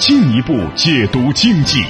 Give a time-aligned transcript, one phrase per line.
[0.00, 1.84] 进一步解读经济。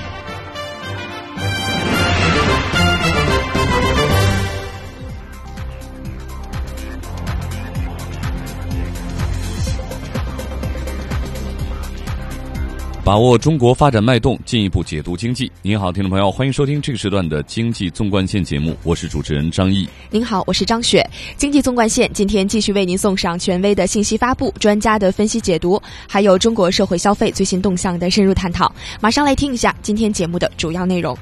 [13.10, 15.50] 把握中国发展脉动，进一步解读经济。
[15.62, 19.84] 您好，听众朋友，欢迎收听这个时段的经济纵贯线节目，我是主持人张毅。
[20.12, 21.04] 您好，我是张雪。
[21.36, 28.72] 经济纵贯线今天继续为您送上权威的信息发布、专家的分析解读，还有中国社会消费最新动向的深入探讨。
[29.00, 31.18] 马上来听一下今天节目的主要内容。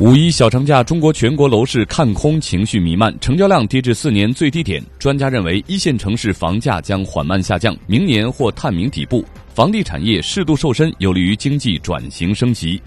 [0.00, 4.82] 五一小长假，中国全国楼市看空情绪弥漫，成交量跌至四年最低点。
[4.98, 9.22] 专家认为，一线城市房价将缓慢下降，明年或探明底部。
[9.54, 12.80] 房地产业适度瘦身，有利于经济转型升级。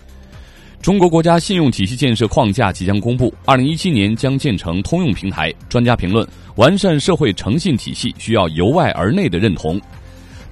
[0.82, 5.54] 中国国家信用体系建设框架即将公布，二零一七年将建成通用平台。
[5.70, 9.80] 专家评论，完善社会诚信体系需要由外而内的认同。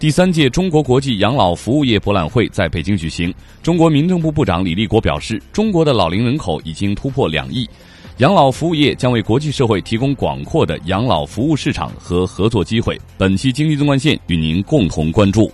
[0.01, 3.31] 第三届中国国际养老服务业博览会在北京举行。
[3.61, 7.69] 中国民政部部长李立国表示，中国的老龄人口已经突破两亿，
[8.17, 12.99] 养老服务业将为国际社会提供广阔的养老服务市场和合作机会。
[13.15, 15.51] 本期经济纵贯线与您共同关注。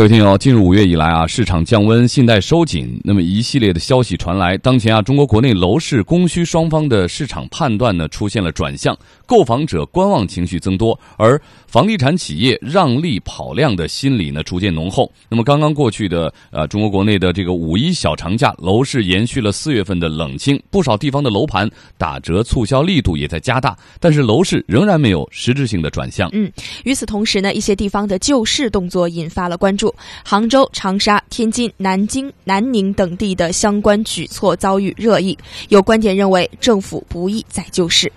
[0.00, 4.56] 各位听友，进入五月以来啊，市场降温，信贷收紧，那么一系列的消息传来。
[4.56, 8.96] 当前啊，中国国内楼市供需双方的市场判断呢出现了转向，
[9.30, 15.08] 购房者观望情绪增多，而房地产企业让利跑量的心理呢逐渐浓厚。
[15.28, 26.28] 那么刚刚过去的呃，中国国内的这个五一小长假，楼市延续了四月份的冷清，不少地方的楼盘打折促销力度也在加大，但是楼市仍然没有实质性的转向。
[26.32, 26.50] 嗯，
[26.82, 29.94] 与此同时呢，一些地方的救市动作引发了关注。
[30.24, 35.38] 杭州、长沙、天津、南京、南宁等地的相关举措遭遇热议，
[35.68, 38.10] 有观点认为政府不宜再救市。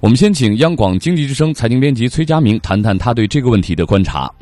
[0.00, 4.32] 我们先请央广经济之声财经编辑崔佳明谈谈他对这个问题的观察。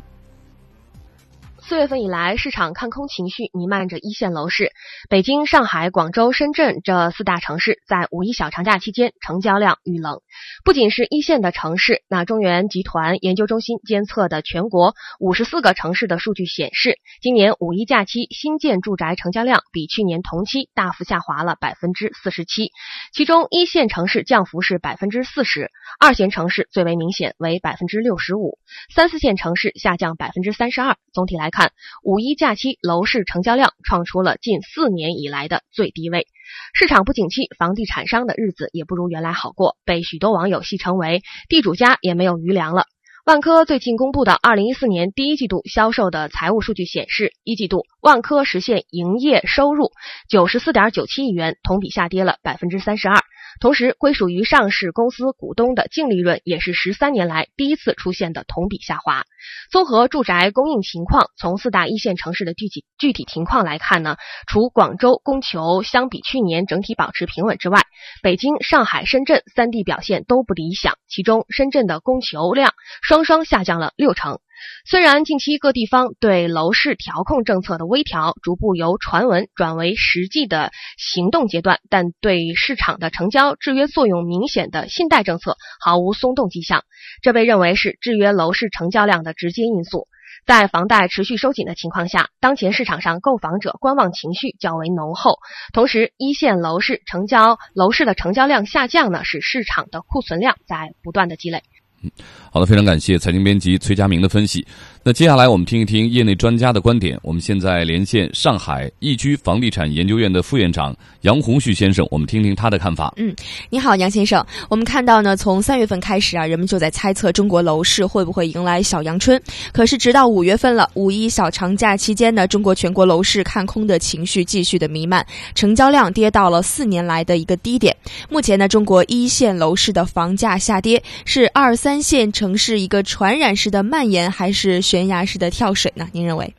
[1.69, 4.71] 四月份以来，市场看空情绪弥漫着一线楼市。
[5.07, 10.21] 北京、上海、广州、深圳这四大城市在五一小长假期间成交量遇冷。
[10.65, 22.71] 不仅是一线的城市，那中原集团研究中心监测的全国五十四个城市的数据显示，今年五一假期新建住宅成交量比去年同期大幅下滑了百分之四十七，
[23.13, 25.69] 其中一线城市降幅是百分之四十，
[25.99, 28.59] 二线城市最为明显为百分之六十五，
[28.93, 30.97] 三四线城市下降百分之三十二。
[31.13, 31.71] 总体来看。
[32.03, 36.27] 五一假期楼市成交量创出了近四年以来的最低位，
[36.73, 42.85] 市场不景气，房地产商的日子也不如原来好过，被许多网友戏称为“地主家也没有余粮了”。
[43.25, 49.91] 万科最近公布的二零一四年第一季度销售的财务数据显示，一季度万科实现营业收入
[50.27, 53.21] 九十四点九七亿元，同比下跌了百分之三十二。
[53.59, 59.25] 同时，归属于上市公司股东的净利润也是十三年来第一次出现的同比下滑。
[59.71, 64.17] 综合住宅供应情况，从四大一线城市的具体具体情况来看呢，
[64.47, 67.81] 除广州供求相比去年整体保持平稳之外，
[68.21, 70.97] 北京、上海、深圳三地表现都不理想。
[71.07, 74.39] 其中，深圳的供求量双双下降了六成。
[74.85, 86.83] 虽然近期各地方对楼市调控政策的微调逐步由传闻转为实际的行动阶段，但对市场的成交制约作用明显的信贷政策毫无松动迹象，
[87.21, 90.07] 这被认为是制约楼市成交量的直接因素。
[90.45, 95.37] 在房贷持续收紧的情况下，当前市场上购房者观望情绪较为浓厚，
[95.73, 101.61] 同时一线楼市成交楼市的成交量下降呢，使市场的库存量在不断的积累。
[102.01, 102.09] 嗯，
[102.51, 104.65] 好的，非常感谢财经编辑崔佳明的分析。
[105.03, 107.17] 那接下来我们听一听业内专家的观点。
[107.23, 113.13] 我们现在连线上海易居房地产研究院的副院长杨红旭先生，我们听听他的看法。
[113.15, 113.33] 嗯，
[113.69, 114.45] 你好，杨先生。
[114.69, 119.41] 我们看到呢，从三月份开始啊，人们就在猜测中国楼市会不会迎来小阳春。
[119.71, 125.25] 可是直到五月份了，五一小长假期间呢，中国全国楼市看空的情绪继续的弥漫，
[125.55, 127.95] 成交量跌到了四年来的一个低点。
[128.29, 134.79] 目前呢，中国一线楼市的房价下跌是二三三线城市一个传染式的蔓延，还是？
[134.79, 136.05] 悬崖式的跳水呢？
[136.13, 136.53] 您认为？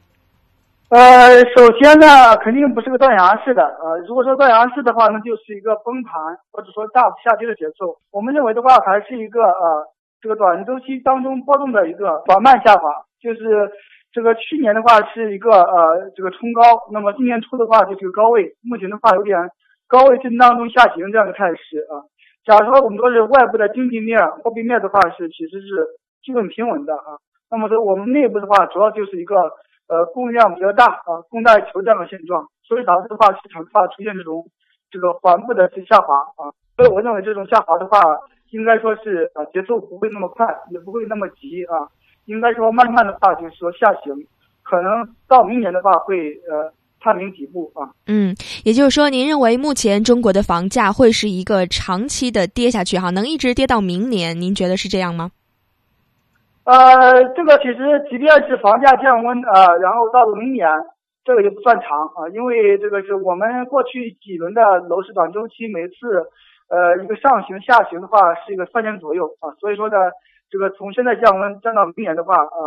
[0.90, 3.62] 呃，首先呢，肯定不是个断崖式的。
[3.62, 6.18] 呃，如果说断崖式的话，那就是一个崩盘
[6.50, 7.94] 或者说大幅下跌的节奏。
[8.10, 9.86] 我们认为的话，还是一个呃
[10.20, 12.90] 这个短周期当中波动的一个缓慢下滑。
[13.22, 13.70] 就是
[14.10, 19.38] 这个去年的话是一个呃这个冲高，那么今年初的话就是高位，目前的话有点
[19.86, 22.02] 高位震荡中下行这样的态势啊。
[22.44, 25.86] 假如说我们说是外部的经济面、货币面的话是其实是
[26.22, 27.18] 基本平稳的啊。
[27.50, 29.36] 那么说我们内部的话，主要就是一个。
[29.90, 34.46] 呃，供应量比较大啊，供大于求这样的现状，所以导致的话，市场的话出现这种
[34.88, 36.54] 这个缓步的下滑啊。
[36.76, 37.98] 所以我认为这种下滑的话，
[38.52, 41.90] 应该说是啊节奏不会那么快，也不会那么急啊，
[42.26, 44.14] 应该说慢慢的话就是说下行，
[44.62, 46.70] 可能到明年的话会呃
[47.00, 47.90] 探明底部啊。
[48.06, 54.40] 嗯，也就是说，您认为目前中国的房价会是一个长期的跌下去哈，能一直跌到明年？
[54.40, 55.30] 您觉得是这样吗？
[56.64, 60.68] 呃，这个其实即便是房价降温啊，然后到了明年，
[61.24, 66.28] 这个也不算长啊，因为这个是我们过去几轮的楼市短周期，每次
[66.68, 69.96] 呃一个上行下行的话是一个三年左右啊，所以说呢，
[70.48, 72.58] 这个从现在降温降到明年的话啊，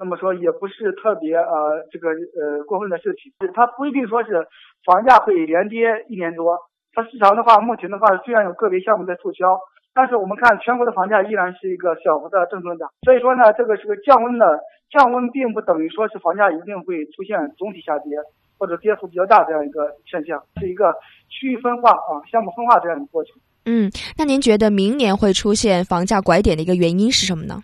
[0.00, 4.42] 那么说也不是特别呃这个呃过分的事情，它不一定说是
[4.84, 6.56] 房价会连跌一年多，
[6.94, 9.60] 它市场的话目前的话虽然有个别项目在促销。
[9.92, 14.46] 但是我们看全国的房价依然是一个小幅的正增长，所以说呢，这个是个降温的
[14.88, 18.16] 降温，并不等于说是房价一定会出现总体下跌
[18.56, 20.94] 或者跌幅比较大这样一个现象，是一个
[21.28, 23.34] 区域分化啊项目分化这样一个过程。
[23.66, 27.56] 嗯，那您觉得明年会出现房价拐点的一个原因是什么呢？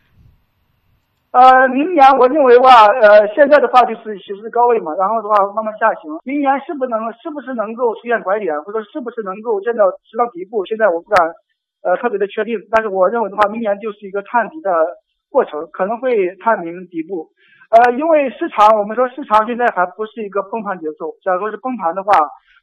[1.36, 11.20] 呃，明年我认为话，呃，现在的话就是其实高位嘛，然后的话慢慢下行，明年是不能是不是能够出现拐点，或者是不是能够见到直到底部，现在我不敢。
[11.84, 14.72] 呃，特别的确定，但是我认为的话，明年就是一个探底的
[15.30, 17.28] 过程，可能会探明底部。
[17.70, 21.14] 呃，因为市场，我们说市场现在还不是一个崩盘节奏。
[21.22, 22.10] 假如说是崩盘的话，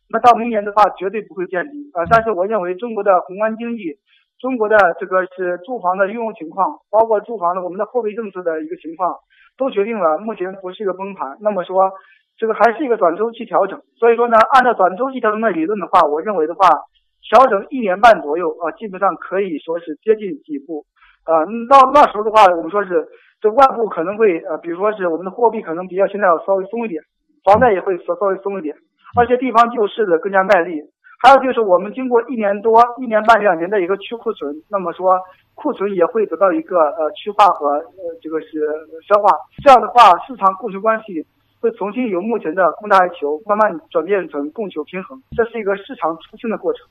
[0.09, 2.03] 那到明年的话绝对不会见底呃。
[2.09, 3.95] 但是我认为中国的宏观经济，
[4.43, 9.15] 中国的这个是住房的运用情况，包括住房的我们的货币政策的一个情况，
[9.57, 11.37] 都决定了目前不是一个崩盘。
[11.39, 11.89] 那么说，
[12.35, 13.79] 这个还是一个短周期调整。
[13.97, 16.67] 所以说呢，按照短周期调整的理论的话，我认为的话。
[17.23, 20.83] 调整一年半左右啊，基本上可以说是接近底部，
[21.23, 23.07] 啊，到那时候的话，我们说是
[23.39, 27.01] 这外部可能会呃，比如说是我们的货币可能比较现在要稍微松一点，
[27.45, 28.75] 房贷也会稍稍微松一点，
[29.17, 30.81] 而且地方救市的更加卖力。
[31.23, 35.17] 还有就是我们经过一年多、一年半、两年的一个去库存，那么说
[35.55, 38.59] 库存也会得到一个呃去化和呃这个是
[39.07, 39.29] 消化。
[39.63, 41.25] 这样的话，市场供求关系
[41.61, 46.85] 会重新由目前的供大于求慢慢转变成供求平衡，这是一个市场出清的过程。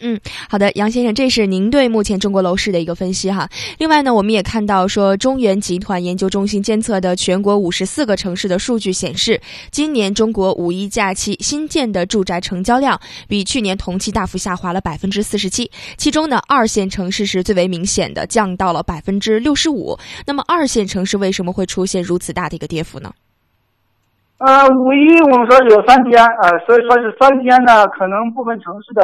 [0.00, 0.20] 嗯，
[0.50, 3.48] 好的，杨先生，这是您对目前中国楼市的一个分析哈。
[3.78, 9.40] 另外呢，我们也看到说，中原集团研究中心监测的全国五十四个城市的数据显示，
[9.70, 19.98] 今年中国五一假期新建的住宅成交量比去年同期大幅下滑了百分之四十七，其中呢，二线城市是最为明显的，降到了百分之六十五。
[20.26, 23.10] 那么，二线城市为什么会出现如此大的一个跌幅呢？
[24.36, 29.02] 呃，五一我们说有三天，呃，所以说是三天呢，可能部分城市的。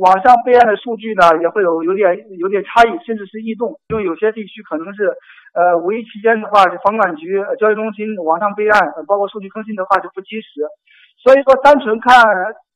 [0.00, 5.12] 网上备案的数据呢，也会有有点有点差异，甚至是异动，因为有些地区可能是，
[5.52, 10.64] 呃，五一期间的话，是房管局、交易中心网上备案，包括数据更新的话就不及时，
[11.20, 12.24] 所以说单纯看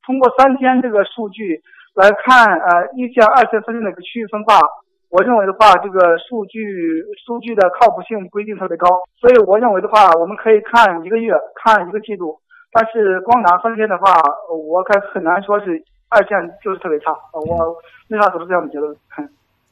[0.04, 1.58] 通过三天这个数据
[1.94, 4.60] 来看，呃，一线、二线、三线的一个区域分化，
[5.08, 11.32] 我认为的话，这个数据数据的靠谱性不一定特别高，所以我认为的话，我们可以看一个月，
[11.64, 12.36] 看一个季度，
[12.72, 14.12] 但是光拿三天的话，
[14.52, 15.82] 我看很难说是。
[16.08, 17.76] 二线就是特别差，我
[18.08, 18.96] 为啥得出这样的结论？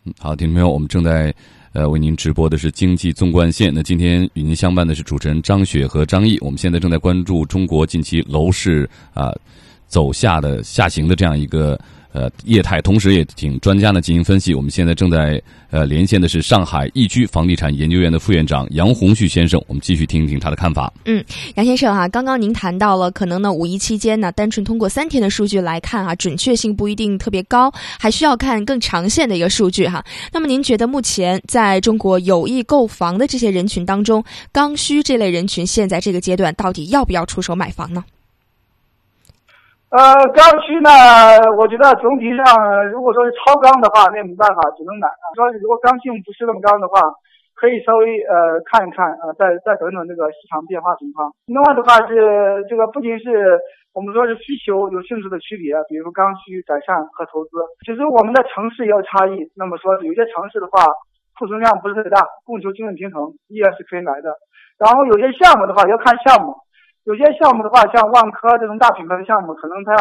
[0.04, 1.34] 嗯，好，听众朋友，我们正在
[1.72, 3.72] 呃为您直播的是经济纵贯线。
[3.74, 6.38] 那今天与您相伴的是主持人张雪和张毅。
[6.40, 9.32] 我们现在正在关注中国近期楼市啊
[9.86, 11.78] 走下的下行的这样一个。
[12.14, 14.54] 呃，业态，同时也请专家呢进行分析。
[14.54, 20.92] 我们现在正在呃连线的是上海易居房地产研究院的副院长杨红旭先生，我们继续听一听他的看法。
[21.06, 21.24] 嗯，
[21.56, 27.68] 杨先生啊，刚刚您谈到了，可能呢五一期间呢，单纯通过三天的数据来看啊，准确性不一定特别高，
[27.98, 30.04] 还需要看更长线的一个数据哈。
[30.32, 38.04] 那么您觉得目前在中国有意购房的这些人群当中，刚需这类人群现在这个阶段到底要不要出手买房呢？
[39.94, 40.02] 呃，
[40.34, 40.90] 刚需呢，
[41.54, 42.42] 我觉得总体上，
[42.90, 45.06] 如果说是超刚的话，那没办法，只能买。
[45.38, 46.98] 说如果刚性不是那么刚的话，
[47.54, 51.30] 可以稍微呃看一看，呃，再再等等这个市场变化情况。
[51.46, 53.54] 另外的话是这个不仅是
[53.94, 59.46] 我们说是需求有性质的区别，比如说刚需、改善和投资，其实我们的城市也有差异。
[59.54, 60.82] 那么说有些城市的话，
[61.38, 64.34] 库存量不是特别大，供求基本平衡，依然是可以买的。
[64.74, 66.58] 然后有些项目的话要看项目。
[67.04, 70.00] 有些项目的话，像万科这种大品牌的项目，可能它要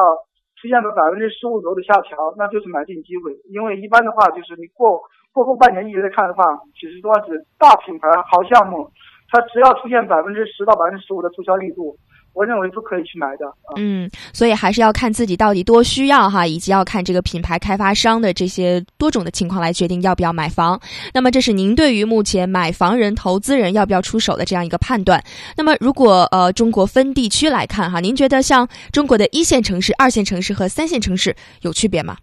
[0.55, 3.35] 出现个百分之十五左右的下调，那就是买进机会。
[3.51, 5.01] 因为一般的话，就是你过
[5.33, 6.43] 过后半年一直在看的话，
[6.79, 8.89] 其实说是大品牌好项目，
[9.29, 11.95] 它只要出现百分之十到百分之十五的促销力度。
[12.33, 13.45] 我认为都可以去买的。
[13.77, 20.79] 嗯，所以还是要看自己到底多需要哈，以及要看这个品牌开发商的这些多种的情况来决定要不要买房。
[21.13, 25.23] 那么，这是您对于目前买房人、投资人要不要出手的这样一个判断。
[25.55, 32.17] 那么，如果呃中国分地区来看哈，您觉得像中国的一线城市、二线城市和三线城市有区别吗？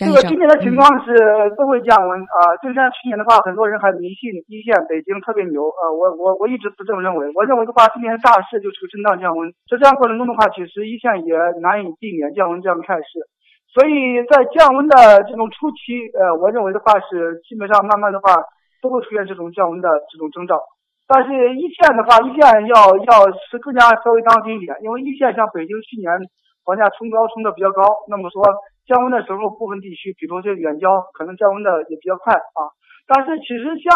[0.00, 1.12] 这个今年的情况是
[1.60, 13.28] 都会降温啊，就像去年的话，很多人还迷信一线北京特别牛啊，我我我一直不这么认为，我认为的话，今年大势就是个震荡降温，在这样过程中的话，其实一线也难以避免降温这样的态势，
[13.68, 18.32] 所以在降温的这种初期，呃，我认为的话是基本上慢慢的话
[18.80, 20.56] 都会出现这种降温的这种征兆，
[21.04, 21.28] 但是
[21.60, 22.40] 一线的话，一线
[22.72, 26.08] 要要是更加稍微当心一点，因为一线像北京去年
[26.64, 28.40] 房价冲高冲的比较高，那么说。
[28.90, 32.66] 降温的时候，部分地区，比如说远郊，可能降温的也比较快啊。
[33.06, 33.94] 但是其实像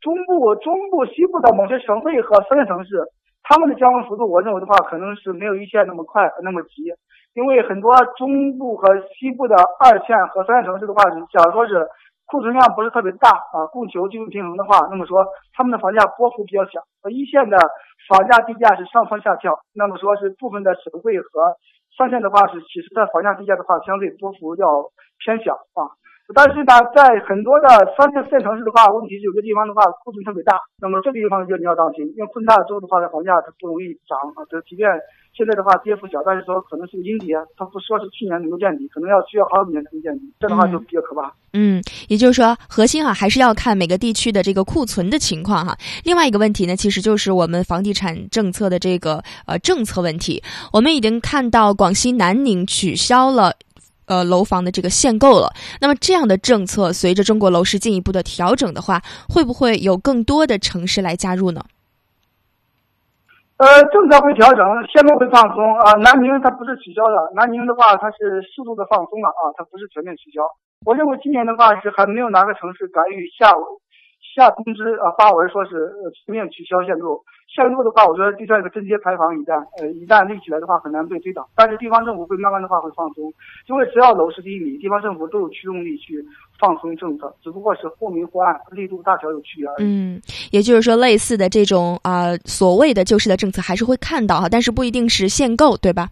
[0.00, 3.04] 中部、中部、西部的某些省会和三线城市，
[3.44, 6.88] 他们的降温幅度，我认为的话，可能是没有一线那么快、那么急。
[7.34, 11.86] 因为很多中部和西部的二线和三线城市的话，假如说是
[12.24, 16.80] 库存量不是特别大啊，供求基本平衡的话，那么说他们的房价波幅比较小。
[17.10, 17.56] 一线的
[18.08, 21.52] 房价地价是上蹿下跳，那么说是部分的省会和。
[21.96, 25.92] 上限的话是，其实在房价低价的话，相对波幅要偏小啊。
[26.34, 34.44] 但是呢，在很多的三线、四线城市的话，问题是有些地方的话库存特别大，那么这个地方就你要当心，因为库存大之后的话，房价它不容易涨啊。
[34.50, 34.88] 这即便
[35.32, 41.32] 现在的话跌幅小，但是说可能是个阴跌，它不说是去年能够见底，可能要需要好几年才能见底，这的话就比较可怕。
[41.52, 45.76] 嗯，也就是说，核心哈还是要看每个地区的这个库存的情况哈。
[46.04, 50.42] 另外一个问题呢，其实就是我们房地产政策的这个呃政策问题。
[50.72, 53.52] 我们已经看到广西南宁取消了。
[54.06, 55.52] 呃，楼房的这个限购了。
[55.80, 61.62] 那么这样的政策，随着中国楼市进一步的调整的话，会不会有更多的城市来加入呢？
[63.58, 65.92] 呃，政策会调整，限购会放松啊。
[66.02, 70.42] 南宁它不是取消的，南宁的话它是适度的放松了啊，它不是全面取消。
[70.84, 73.54] 我认为今年的话是还没有哪个城市敢于下
[74.34, 75.94] 下通知啊发文说是
[76.26, 77.22] 全面取消限购。
[77.54, 81.46] 限购的话，我觉得就像一个贞节牌坊一旦，呃，一旦立起来的话，很难被推倒。
[81.54, 83.30] 但是地方政府会慢慢的话会放松，
[83.68, 86.24] 因为只要楼市低迷，地方政府都有驱动力去
[86.58, 89.84] 放松政策，只不过是或明或暗，力度大小有区别而已。
[89.84, 90.18] 嗯，
[90.50, 96.08] 也就是说，类似的这种啊所谓的救市的政策还是会看到哈，但是不一定是限购，对吧？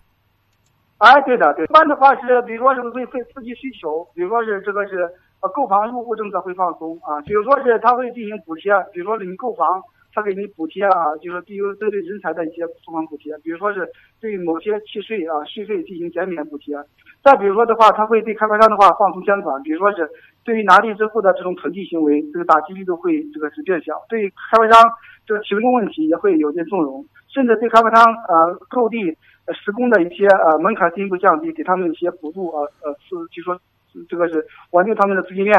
[0.98, 1.64] 哎，对的，对。
[1.64, 5.08] 一般的话是，比如说是会会刺激需求，比如说是这个是
[5.40, 9.66] 呃购房入户政策会放松啊，比如说是它会进行补贴，比如说你购房。
[10.12, 13.88] 他给你补贴啊，就是比如针对人才的一些住房补贴，比如说是
[14.20, 16.74] 对某些契税啊税费进行减免补贴。
[17.22, 20.08] 再比如说的话，他会对开发商的话放松监管，比如说是
[20.42, 24.90] 对于拿地之后的这种囤地行为，这个打击力度会这个是变小，对开发商
[25.26, 29.16] 这个提供问题也会有些纵容，甚至对开发商呃购地
[29.52, 33.60] 施工的一些呃门槛进一步降低，给他们一些补助啊呃是就说
[34.08, 35.56] 这个是稳定他们的资金链。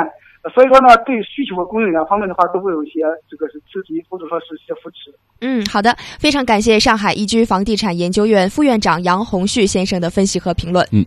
[0.53, 5.13] 所以说呢，对需求和供应两方面的话，都会有一些这个是刺激，或者说是一些扶持。
[5.41, 10.88] 嗯，好的，非常感谢上海易居房地产研究院副院长杨红旭先生的分析和评论。
[10.91, 11.05] 嗯。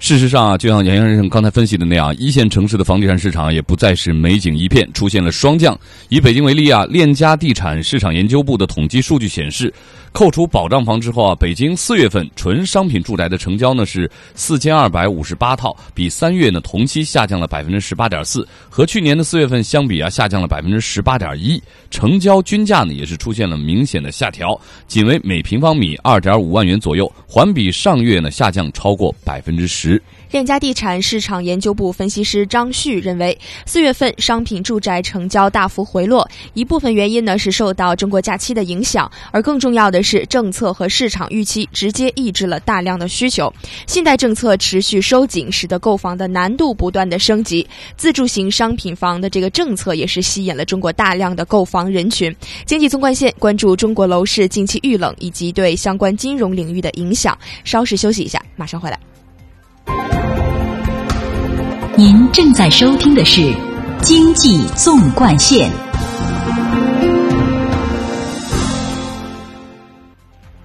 [0.00, 5.78] 事实上啊，就像杨先生刚才分析的那样，一线城市的房地产市场也不再是美景一片，出现了双降。
[6.08, 9.74] 以北京为例啊，链家地产市场研究部的统计数据显示，
[10.12, 21.60] 扣除保障房之后啊，北京四月份纯商品住宅的成交呢是四千二百五十八套，比三月呢同期下降了百分之十八点四，和去年的四月份相比啊，下降了百分之十八点一。
[21.90, 29.87] 成交均价呢也是出现了明显的下调，仅为每平方米二点五万元左右，环比上月呢下降超过百分之十。
[30.30, 43.52] 链家地产市场研究部分析师张旭认为，四月份商品住宅成交大幅回落，一部分原因呢是受到中国假期的影响，而更重要的是政策和市场预期直接抑制了大量的需求。
[43.86, 47.66] 信贷政策持续收紧，使得购房的难度不断的升级。
[47.96, 52.34] 自住型商品房的这个政策也是吸引了中国大量的购房人群。
[52.66, 57.36] 经济纵贯线关注中国楼市近期遇冷以及对相关金融领域的影响。
[57.64, 58.98] 稍事休息一下，马上回来。
[61.98, 63.40] 您正在收听的是
[64.02, 65.68] 《经济纵贯线》。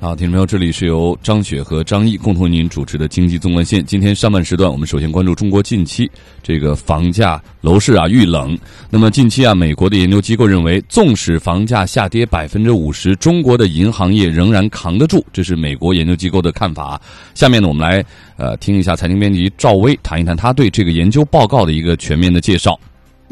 [0.04, 3.86] 好，听众朋友，这里是由张雪和张毅共同为您主持的经济纵贯线。
[3.86, 8.60] 今天上半时段，我们首先关注中国近期这个房价、楼市啊遇冷。
[8.90, 17.02] 那么近期啊，美国的研究机构认为，纵使房价下跌百分之五十，中国的银行业仍然扛得住，这是美国研究机构的看法。
[17.34, 18.04] 下面呢，我们来
[18.36, 22.78] 呃听一下财经编辑赵薇谈一谈他对这个研究报告的一个全面的介绍。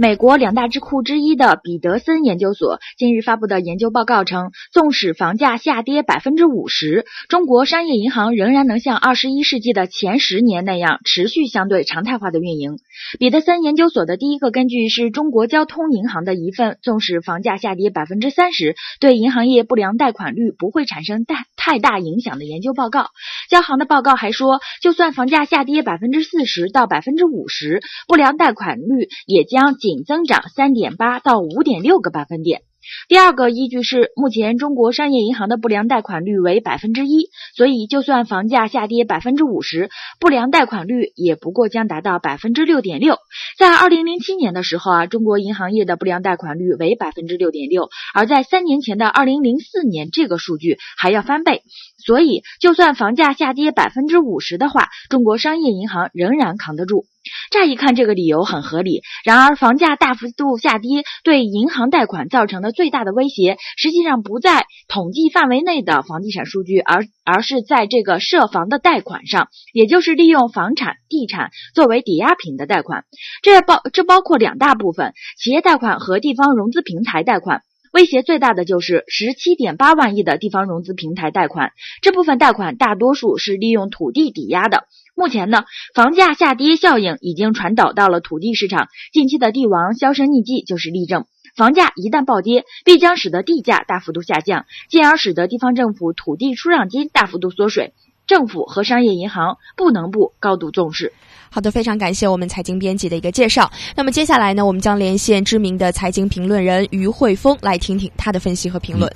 [0.01, 12.79] 美国两大智库之一的彼得森研究所近日发布的研究报告称，纵使房价下跌百分之五十，中国商业银行仍然能像二十一世纪的前十年那样持续相对常态化的运营。
[13.20, 23.12] 彼得森研究所的第一个根据是中国交通银行的一份，纵使房价下跌百分之三十，对银行业不良贷款率不会产生太太大影响的研究报告。
[23.51, 29.90] 交行的报告还说，就算房价下跌百分之四十到百分之五十，不良贷款率也将仅。
[29.91, 32.62] 仅增长三点八到五点六个百分点。
[33.07, 43.17] 第二个依据是，目前中国商业银行的不良贷款率为百分之一，所以就算房价下跌百分之五十，不良贷款率也不过将达到百分之六点六。
[43.60, 51.62] 在二零零七年的时候啊，中国银行业的不良贷款率为百分之六点六，而在三年前的二零零四年，这个数据还要翻倍。
[52.05, 57.05] 所以，就算房价下跌百分之五十的话，中国商业银行仍然扛得住。
[57.51, 59.03] 乍一看，这个理由很合理。
[59.24, 73.05] 然而，房价大幅度下跌对银行贷款造成的最大的威胁，实际上不在统计范围内的房地产数据，而而是在这个涉房的贷款上，也就是利用房产、地产作为抵押品的贷款。
[73.43, 77.62] 这包这包括两大部分：企业贷款和地方融资平台贷款。
[77.91, 84.86] 威胁最大的就是十七点八万亿的地方融资平台贷款，这部分贷款大多数是利用土地抵押的。
[85.13, 91.25] 目前呢，房价下跌效应已经传导到了土地市场，近期的地王销声匿迹就是例证。
[91.57, 97.93] 房价一旦暴跌，必将使得地价大幅度下降，进而使得地方政府土地出让金大幅度缩水。
[98.31, 101.11] 政府和商业银行不能不高度重视。
[101.50, 103.69] 好的，非常感谢我们财经编辑的一个介绍。
[103.93, 109.11] 那么接下来呢，我们将连线知名的财经评论人于慧峰，来听听他的分析和评论。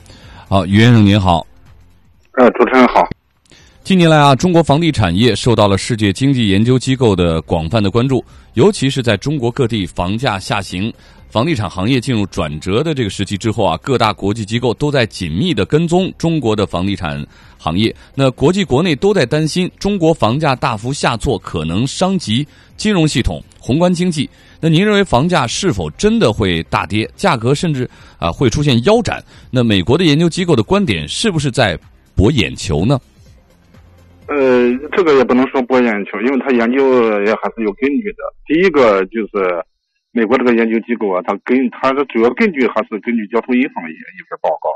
[0.50, 1.48] 好，于先生您好。
[2.34, 3.15] 呃，主持人好。
[3.86, 8.26] 近年来啊，中国房地产业受到了世界经济研究机构的广泛的关注，
[8.56, 10.92] 尤其是在中国各地房价下行。
[11.30, 17.24] 房地产行业进入转折的这个时期之后啊，各大国际机构都在紧密的跟踪中国的房地产
[17.60, 17.96] 行业。
[18.16, 24.28] 那国际国内都在担心中国房价大幅下挫可能伤及金融系统、宏观经济。
[24.60, 29.24] 那您认为房价是否真的会大跌，价格甚至啊会出现腰斩？
[29.52, 31.78] 那美国的研究机构的观点是不是在
[32.16, 33.00] 博眼球呢？
[34.28, 38.24] 呃，这个也不能说博眼球，因为他研究也还是有根据的。
[38.46, 39.64] 第一个就是。
[40.18, 44.72] 美国这个研究机构啊，它根它的主要根据还是根据交通银行一一份报告。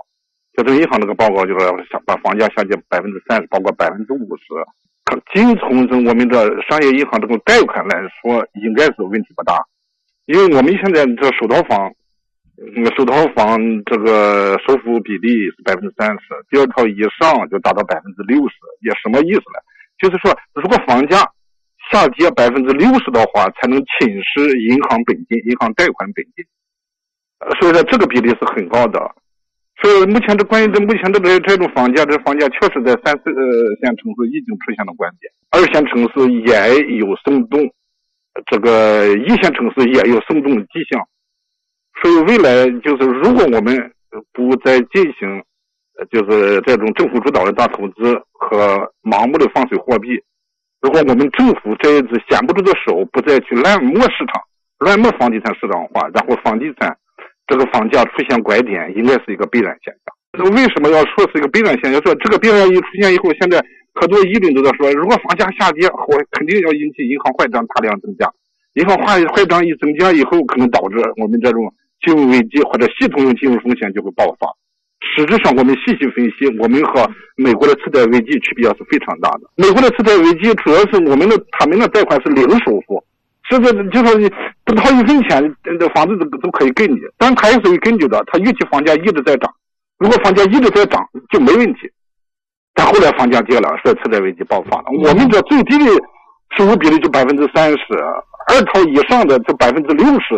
[0.57, 1.65] 交通银行这个报告就是
[2.05, 4.43] 把房价下跌百分之三十，包括百分之五十。
[5.05, 9.63] 可仅从这我们的商业银行这个贷款来说，应该是问题不大。
[10.25, 11.89] 因为我们现在这首套房，
[12.75, 18.55] 那个首套房这个首付比例是百分之三十，第二套以上就达到百分之六十。
[18.81, 19.59] 也什么意思呢？
[19.97, 21.17] 就是说，如果房价
[21.89, 26.43] 下跌百分之六十的话，才能侵蚀银行本金、银行贷款本金。
[27.59, 28.99] 所以说这个比例是很高的。
[29.81, 33.31] 所以目前这关于这目前的这这种房价，这房价确实在三四
[33.79, 37.63] 线城市已经出现了关键，二线城市也有松动，
[38.51, 40.99] 这个一线城市也有松动的迹象。
[42.01, 43.91] 所以未来就是如果我们
[44.33, 45.41] 不再进行，
[46.09, 50.09] 就是这种政府主导的大投资和盲目的放水货币。
[50.81, 54.41] 如果我们政府这一只闲不住的手不再去乱摸市场、
[54.79, 56.95] 乱摸房地产市场化，然后房地产
[57.47, 60.15] 这个房价出现拐点，应该是一个必然现象。
[60.37, 62.01] 那为什么要说是一个必然现象？
[62.01, 63.61] 说这个必然一出现以后，现在
[63.95, 68.31] 很多议论都在说，如果房价下跌，会肯定要引起银行坏账大量增加。
[68.75, 71.73] 银行坏坏账一增加以后，可能导致我们这种
[72.05, 74.47] 金融危机或者系统性金融风险就会爆发。
[75.15, 79.49] 实质上，我们细细分析，我们和美国的次贷危机区别是非常大的。
[79.55, 83.01] 美国的次贷危机主要是我们的他们的贷款是零首付，
[83.49, 84.29] 甚至就说你
[84.65, 85.41] 不掏一分钱，
[85.79, 86.97] 这房子都都可以给你。
[87.17, 89.49] 但他也是有根据的，他预期房价一直在涨，
[89.97, 91.89] 如果房价一直在涨就没问题。
[92.73, 94.85] 但后来房价跌了，所以次贷危机爆发了。
[95.01, 95.85] 我们这最低的
[96.57, 97.77] 收入比例就百分之三十，
[98.49, 100.35] 二套以上的就百分之六十。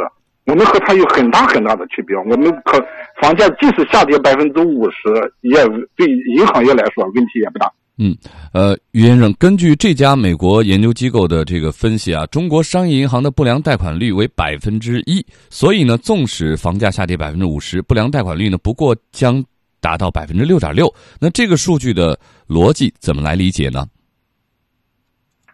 [0.51, 2.13] 我们和它有很大很大的区别。
[2.17, 2.77] 我们可
[3.21, 7.71] 房价即使下跌百分之五十，也对银行业来说问题也不大。
[7.97, 8.13] 嗯，
[8.53, 19.41] 呃，于先生，根据这家美国研究机构的这个分析啊，中国商业银行的不良贷款率为百分之一，所以呢，纵使房价下跌百分之五十，不良贷款率呢不过将
[19.79, 20.93] 达到百分之六点六。
[21.19, 23.85] 那这个数据的逻辑怎么来理解呢？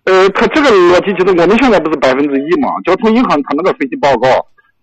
[0.05, 2.69] 呃，他这个逻辑就是我们现在不是百分之一嘛？
[2.86, 4.29] 交通银行他那个分析报告，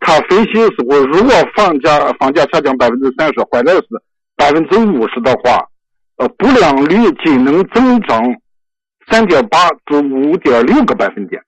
[0.04, 3.86] 他分析的是我如果房价房价下降百分之三十，或者是
[4.36, 5.58] 百分之五十的话，
[6.18, 8.22] 呃，不良率仅能增长
[9.10, 11.40] 三点八至五点六个百分点。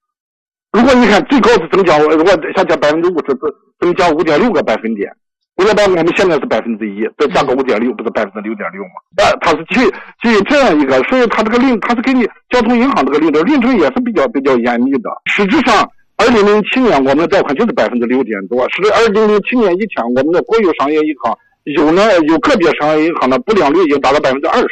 [0.72, 3.38] 如果你看最高是增加，如果下降百分之五十，是
[3.78, 5.10] 增加五点六个百分点。
[5.56, 9.00] 我要把我们现在是百分之一，再加个五点六，不是百分之六点六吗？
[9.16, 9.80] 呃，它是基
[10.20, 15.08] 基于这样一个，所以它这个令，它是给你交通银行这个令的令程也是比较比较严密的。
[15.24, 24.68] 实质上，二零零七年我们的贷款就是百分之六点多，是二零零七年以前，我们的国有商业银行有呢有个别商业银行的不良率已经达到百分之二十。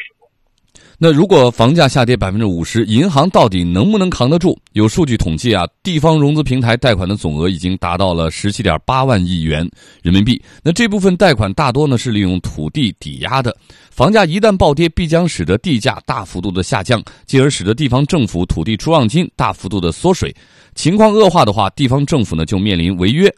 [0.97, 4.57] 那如果房价下跌百分之五十，银行到底能不能扛得住？
[4.73, 9.69] 有数据统计啊，地方融资平台贷款的总额已经达到了十七点八万亿元
[10.03, 10.41] 人民币。
[10.63, 13.55] 那这部分贷款大多呢是利用土地抵押的，
[13.91, 20.35] 房价一旦暴跌，必将使得地价大幅度的下降，进而使得地方政府土地出让金大幅度的缩水。
[20.75, 23.33] 情况恶化的话，地方政府呢就面临违约。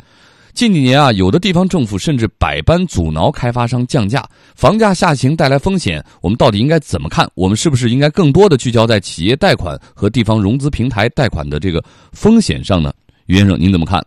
[0.54, 6.02] 近几年啊，有的地方政府甚至百般阻挠开发商降价，房价下行带来风险。
[6.22, 7.28] 我们到底应该怎么看？
[7.34, 12.90] 我们是不是应该更多的聚焦在企业贷款和地方融资平台贷款的这个风险上呢？
[13.26, 14.02] 于先生，您怎么看？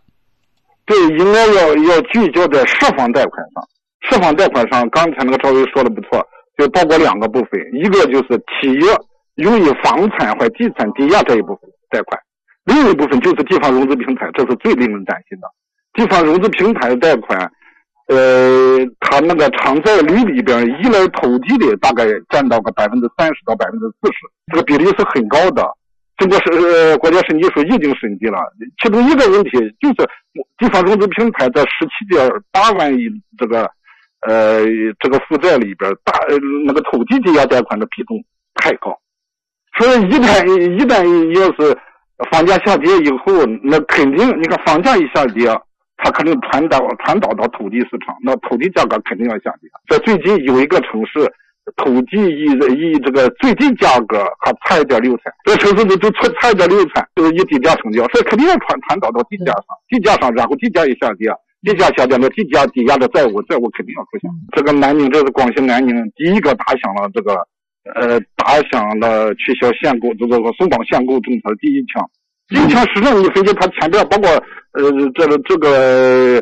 [0.86, 3.62] 对，应该要要聚焦在涉房贷款上。
[4.08, 6.20] 涉房贷款上，刚才那个赵薇说的不错，
[6.58, 8.90] 就包括两个部分，一个就是企业
[9.36, 12.20] 用于房产或地产抵押这一部分贷款，
[12.64, 15.48] 另一部分就是地方融资平台，这是最令人担心的。
[15.92, 17.50] 地方融资平台的贷款，
[18.08, 24.18] 呃，它那个偿债率里边依赖土地的大概占到个百分之三十到百分之四十，
[24.52, 25.66] 这个比例是很高的。
[26.16, 28.38] 这个是国家审计署已经审计了，
[28.82, 30.06] 其中一个问题就是
[30.58, 33.62] 地方融资平台在十七点八万亿这个
[34.28, 34.60] 呃
[34.98, 36.12] 这个负债里边，大
[36.66, 38.22] 那个土地抵押贷款的比重
[38.56, 38.94] 太高，
[39.78, 40.46] 所以一旦
[40.78, 41.02] 一旦
[41.40, 41.74] 要是
[42.30, 45.48] 房价下跌以后，那肯定你看房价一下跌。
[46.02, 49.68] 它肯定传导传导到土地市场，那土地价格肯定要下跌。
[49.86, 51.30] 在最近有一个城市，
[51.76, 61.28] 土地以以这个最低价格还差一点六产，这城市就就差差一点六产，就是以低价成交，所以肯定要传传导到地价上，地价上，然后地价一下跌，
[61.60, 64.30] 地价下跌，那地价抵押的债务债务肯定要出现。
[64.56, 67.36] 这个南宁，这是广西南宁第一个打响了这个，
[67.94, 72.08] 呃，打响了取消限购这个松绑限购政策的第一枪。
[72.48, 74.30] 第一枪实际上你分析，它前边包括。
[74.72, 76.40] 呃，这个这个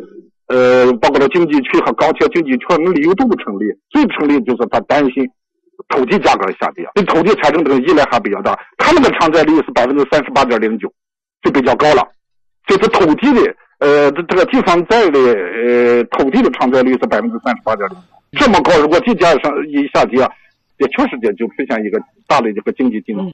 [0.48, 3.64] 呃，包括了经济区和高铁经济圈，理由都不成立。
[3.88, 5.26] 最不成立就是他担心
[5.88, 8.54] 土地价格下跌，对土地财政这个依赖还比较大。
[8.76, 10.92] 他们的偿债率是百分之三十八点零九，
[11.42, 12.06] 就比较高了。
[12.66, 13.40] 就是土地的
[13.78, 18.78] 呃，这这个地方债的呃，土地的偿债率是百分之三十八点零九，这么高。
[18.78, 20.20] 如果地价上一下跌，
[20.78, 23.32] 也确实就就出现一个大的一个经济金融。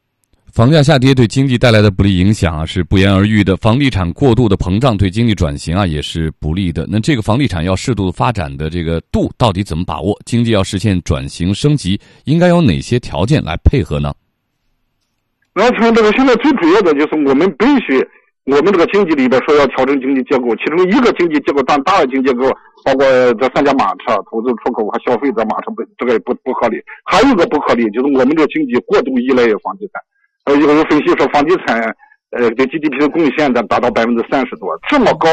[0.53, 6.87] 房价下跌对经济带来的不利影响啊是不言而喻的，房地产过度的膨胀对经济转型啊也是不利的。
[6.89, 10.17] 那这个房地产要适度发展的这个度到底怎么把握？
[10.25, 14.15] 经济要实现转型升级，应该有哪些条件来配合呢？
[15.57, 17.99] 那从这个现在最主要的就是我们必须，
[18.45, 22.51] 我们这个经济里边说要调整经济结构，其中一个经济结构当大的经济结构，
[22.85, 23.07] 包括
[23.41, 26.77] 这三驾马车、投资出口和消费者马车不这个不不合理。
[27.05, 30.03] 还有一个不合理就是我们这个经济过度依赖于房地产。
[30.45, 31.81] 呃，有人分析说，房地产
[32.33, 35.29] 呃对 GDP 的贡献的达到百分之三十多，这么高，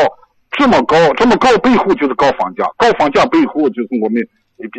[0.52, 4.26] 这么高，这么高背后就是高房价，高房价背后就是我们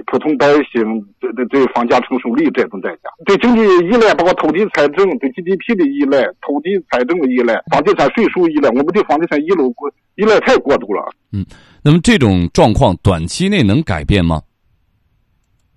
[0.07, 0.83] 普通百姓
[1.21, 11.03] 对对对房价承受力这种代价，对经济依赖，包括土地财政对 GDP 的依赖，土地财政的依赖，房地产税收依赖，我们对房地产依赖过依赖太过度了。
[11.33, 11.45] 嗯，
[11.83, 14.43] 那么这种状况短期内能改变吗？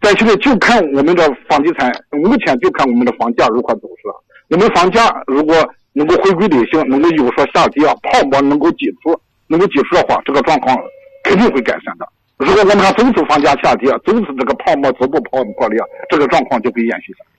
[0.02, 4.04] 短期内就看我们的房地产，目前就看我们的房价如何走势。
[4.50, 5.56] 我们房价如果
[5.94, 10.78] 能够回归理性，能够有所下跌，泡沫能够解除，能够解除的话，这个状况
[11.24, 12.08] 肯定会改善的。
[12.38, 17.32] 如果我们看总是房价下跌，总是这个泡沫逐步破破裂，这个状况就会延续下去。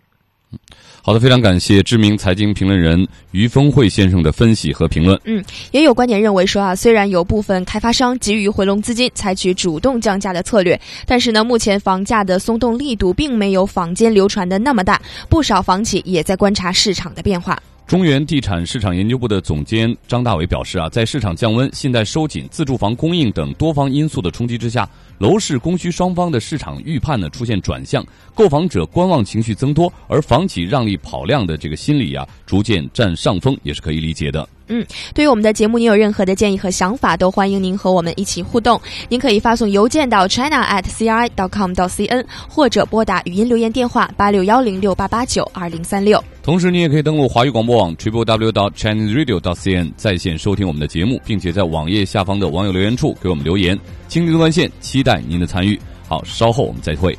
[1.02, 5.20] 好的，非常感谢知名财经评论人于峰慧先生的分析和评论。
[5.24, 17.60] 嗯，也有观点认为说啊，虽然有部分开发商急于回笼资金，采取主动降价的策略，但是呢，目前房价的松动力度并没有坊间流传的那么大，不少房企也在观察市场的变化。
[17.86, 34.48] 中原地产市场研究部的总监张大伟表示啊，在市场降温、信贷收紧、自住房供应等多方因素的冲击之下，楼市供需双方的市场预判呢出现转向，购房者观望情绪增多，而房企让利跑量的这个心理啊逐渐占上风，也是可以理解的。
[34.68, 38.80] 嗯，对于我们的节目，您有任何的建议和想法，都欢迎您和我们一起互动。
[39.08, 46.22] 您可以发送邮件到 china at cri dot com 到 cn，或者拨打语音留言电话八六幺零六八八九二零三六。
[46.42, 53.78] 同时，你也可以登录华语广播网 triple w dot chinese radio dot cn 在线收听我们的节目，并且在网页下方的网友留言处给我们留言。
[54.08, 55.78] 经济纵贯线，期待您的参与。
[56.08, 57.16] 好，稍后我们再会。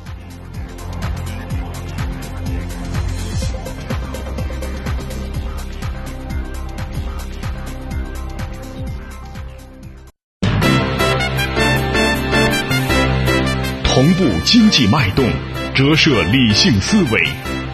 [13.98, 15.28] 同步经济脉动，
[15.74, 17.20] 折射理性思维，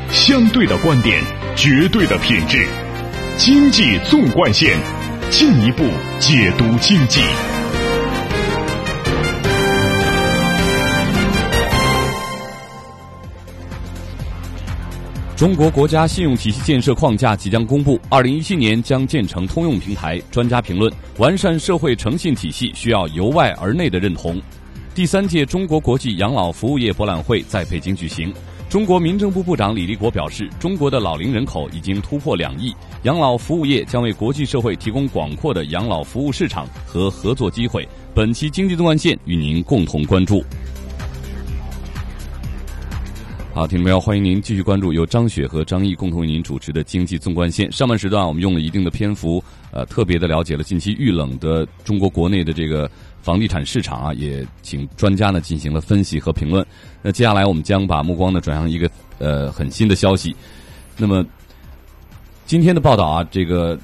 [0.08, 1.22] 相对的观点，
[1.54, 2.66] 绝对的品质。
[3.36, 4.74] 经济纵贯线，
[5.28, 5.84] 进一步
[6.18, 7.20] 解读经济。
[15.36, 20.18] 中国国家信用体系建设框架即将公布，二零一七年将建成通用平台。
[20.30, 24.40] 专家评论：完善社会诚信体系需要由外而内的认同。
[24.94, 28.32] 第三届中国国际养老服务业博览会在北京举行。
[28.68, 37.88] 中国民政部部长李立国表示，中国的老龄人口已经突破两亿，养老服务业将为国际社会提供广阔的养老服务市场和合作机会。
[38.14, 40.44] 本期经济纵贯线与您共同关注。
[43.52, 47.70] 好，听众朋友，欢迎您继续关注由张雪和张毅共同为您主持的经济纵贯线。
[47.70, 52.88] 上半时段我们用了一定的篇幅，呃，特别的了解了近期遇冷的中国国内的这个。
[53.24, 56.64] 房地产市场啊，也请专家呢进行了分析和评论。
[57.00, 60.36] 那接下来我们将把目光呢转向一个呃很新的消息。
[60.98, 61.24] 那么
[62.44, 63.78] 今天的报道啊，这个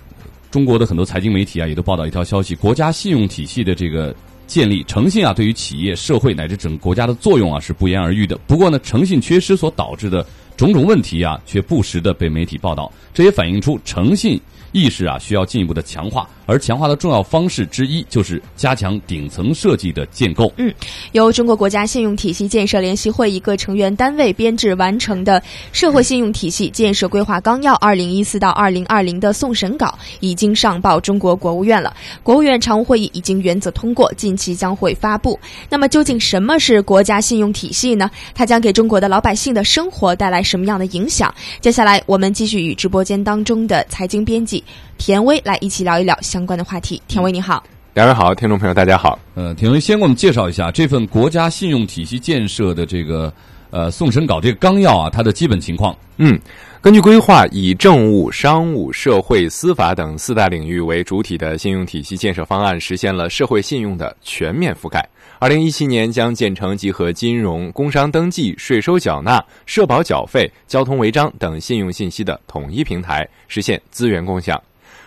[0.50, 4.14] 中国的很多财经媒体啊也都报道一条消息：国家信用体系的这个
[4.46, 8.36] 建立，诚信啊对于企业、社会乃至整个国家的作用啊是不言而喻的。
[8.46, 14.38] 不过呢，诚信缺失所导致的种种问题啊，却不时的被媒体报道，这也反映出诚信
[14.72, 16.28] 意识啊需要进一步的强化。
[16.50, 20.52] 而强化的重要方式之一，就是加强顶层设计的建构。
[20.56, 20.74] 嗯，
[21.12, 25.40] 由中国国家信用体系建设联席会一个成员单位编制完成的
[25.72, 31.94] 《社会信用体系建设规划纲要（二零一四到二零二零）》的送审稿已经上报中国国务院了。
[32.24, 35.38] 国务院常务会议已经原则通过，近期将会发布。
[35.68, 38.10] 那么，究竟什么是国家信用体系呢？
[38.34, 41.32] 它将给中国的老百姓的生活带来什么样的影响？
[41.60, 44.64] 接下来，我们继续与直播间当中的财经编辑
[45.00, 46.44] 田威来一起聊一聊相。
[46.44, 49.18] 关的话题，田威你好，两位好，听众朋友大家好。
[49.34, 53.32] 呃，田威先给我们介绍一下这份国家信用体系建设的这个
[53.70, 55.96] 呃送审稿这个纲要啊，它的基本情况。
[56.18, 56.38] 嗯，
[56.82, 65.02] 根据规划，以政务、商务、社会、司法等四大领域为主体的信用体系建设方案，实现了社会信用的全面覆盖。
[65.38, 74.60] 二零一七年将建成集合金融、工商登记、税收缴纳、社保缴费、交通违章等信用信息的统一平台，实现资源共享。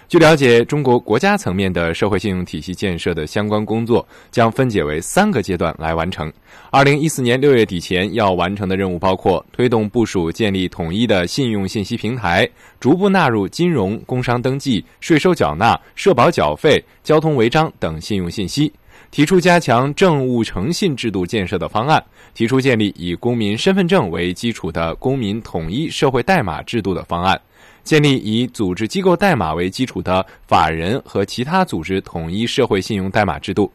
[0.10, 6.32] 据了解，中国国家层面的社会信用体系建设的相关工作将分解为三个阶段来完成。
[6.70, 12.48] 二零一四年六月底前要完成的任务包括推动部署建立统一的信用信息平台，
[12.80, 18.72] 逐步纳入金融、工商登记、税收缴纳、社保缴费、交通违章等信用信息；
[19.10, 22.00] 提出加强政务诚信制度建设的方案；
[22.36, 27.39] 提出建立以公民身份证为基础的公民统一社会代码制度的方案。
[27.84, 33.72] 建立以组织机构代码为基础的法人和其他组织统一社会信用代码制度。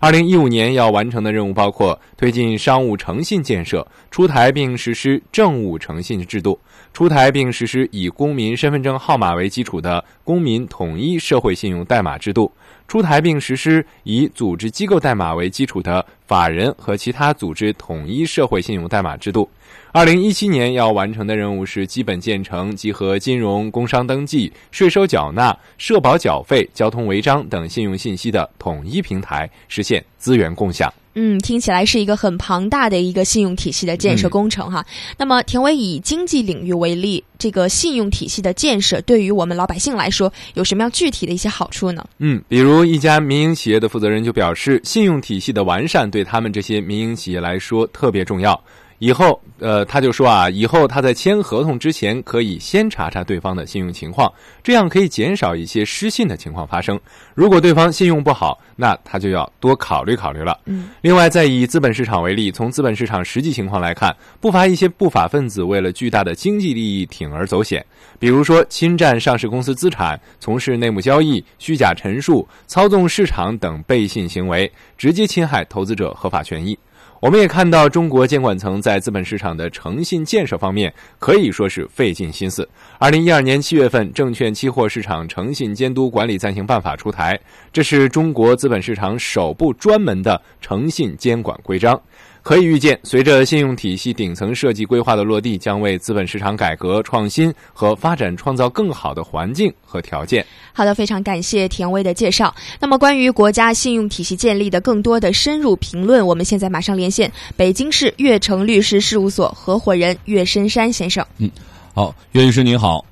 [0.00, 6.58] 二零一五年要完成的任务包括推进商务诚信建设，出台并实施政务诚信制度；
[6.92, 12.50] 出台并实施以公民身份证号码为基础的公民统一社会信用代码制度；
[12.88, 19.48] 出台并实施以组织机构代码为基础的法人和其他组织统一社会信用代码制度。
[19.94, 30.90] 二零一七年要完成的任务是基本建成集合金融、工商登记、税收缴纳、社保缴费、交通违章等信用信息的统一平台，实现资源共享。
[31.14, 34.82] 嗯，听起来是一个很庞大的一个信用体系的建设工程哈。
[35.18, 42.02] 那么，田伟以经济领域为例，这个信用体系的建设对于我们老百姓来说有什么样具体的一些好处呢？
[42.16, 48.58] 嗯，比如一家民营企业的负责人就表示，信用体系的完善对他们这些民营企业来说特别重要。
[49.02, 56.96] 以后，呃，他就说啊，以后他在签合同之前可以先查查对方的信用情况，这样可以减少一些失信的情况发生。
[57.34, 60.56] 如果对方信用不好，那他就要多考虑考虑了。
[60.66, 60.90] 嗯。
[61.00, 67.84] 另外，再以资本市场为例，从资本市场实际情况来看，不乏一些不法分子为了巨大的经济利益铤而走险，
[68.20, 76.78] 比如说侵占上市公司资产、从事内幕交易、虚假陈述、操纵市场等背信行为，直接侵害投资者合法权益。
[77.22, 82.68] 我们也看到，中国监管层在资本市场的诚信建设方面可以说是费尽心思。
[82.98, 87.38] 二零一二年七月份，《证券期货市场诚信监督管理暂行办法》出台，
[87.72, 92.02] 这是中国资本市场首部专门的诚信监管规章。
[92.42, 100.44] 可以预见，随着信用体系顶层设计规划的落地，将为资本市场改革创新和发展创造更好的环境和条件。
[100.72, 102.52] 好的，非常感谢田威的介绍。
[102.80, 111.24] 那么，关于国家信用体系建立的更多的深入评论，我们现在马上连线北京市悦城律师事务所合伙人岳深山先生。
[111.38, 111.48] 嗯，
[111.94, 113.04] 好，岳律师您好。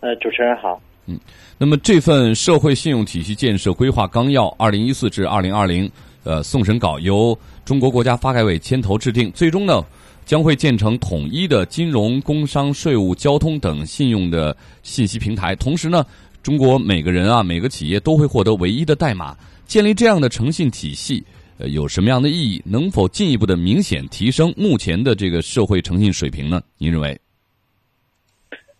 [0.00, 0.80] 呃，主持人好。
[1.06, 1.18] 嗯，
[1.58, 5.90] 那么这份社会信用体系建设规划纲要（二零一四至二零二零）
[6.24, 7.38] 呃送审稿由。
[7.64, 9.84] 中国国家发改委牵头制定，最终呢
[10.24, 15.54] 将会建成统一的金融、工商、税务、交通等信用的信息平台。
[15.56, 16.04] 同时呢，
[16.42, 19.36] 中国每个人啊、每个企业都会获得唯一的代码。
[19.64, 21.24] 建立这样的诚信体系，
[21.56, 22.60] 呃，有什么样的意义？
[22.64, 26.60] 能否进一步的明显提升目前的这个社会诚信水平呢？
[26.76, 27.18] 您认为？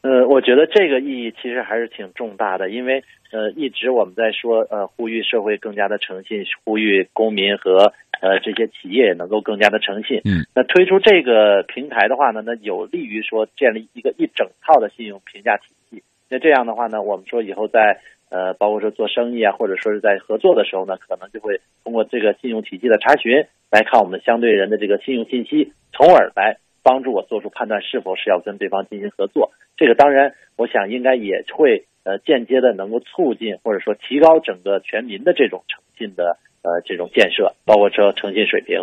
[0.02, 7.92] 呃，我觉得这个意义其实还是挺重大的，因为呃，一直我们在说呃，呼吁社会更加的诚信，呼吁公民和。
[8.22, 10.20] 呃，这些企业也能够更加的诚信。
[10.24, 16.04] 嗯，那推出这个平台的话呢，那有利于说建立一个一整套的信用评价体系。
[16.28, 17.98] 那这样的话呢，我们说以后在
[18.30, 29.52] 呃，包括说做生意啊，或者说是在合作的时候呢，可能就会通过这个信用体系的查询来看我们相对人的这个信用信息，从而来帮助我做出判断是否是要跟对方进行合作。
[29.76, 36.38] 这个当然，我想应该也会呃间接的能够促进或者说提高整个全民的这种诚信的。
[36.64, 38.78] 呃，这种建设，包括说诚信水平，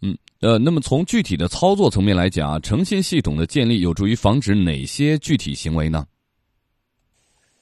[0.00, 6.06] 嗯，呃，那么从具体的操作层面来讲，诚信系统的建立有助于防止哪些具体行为呢？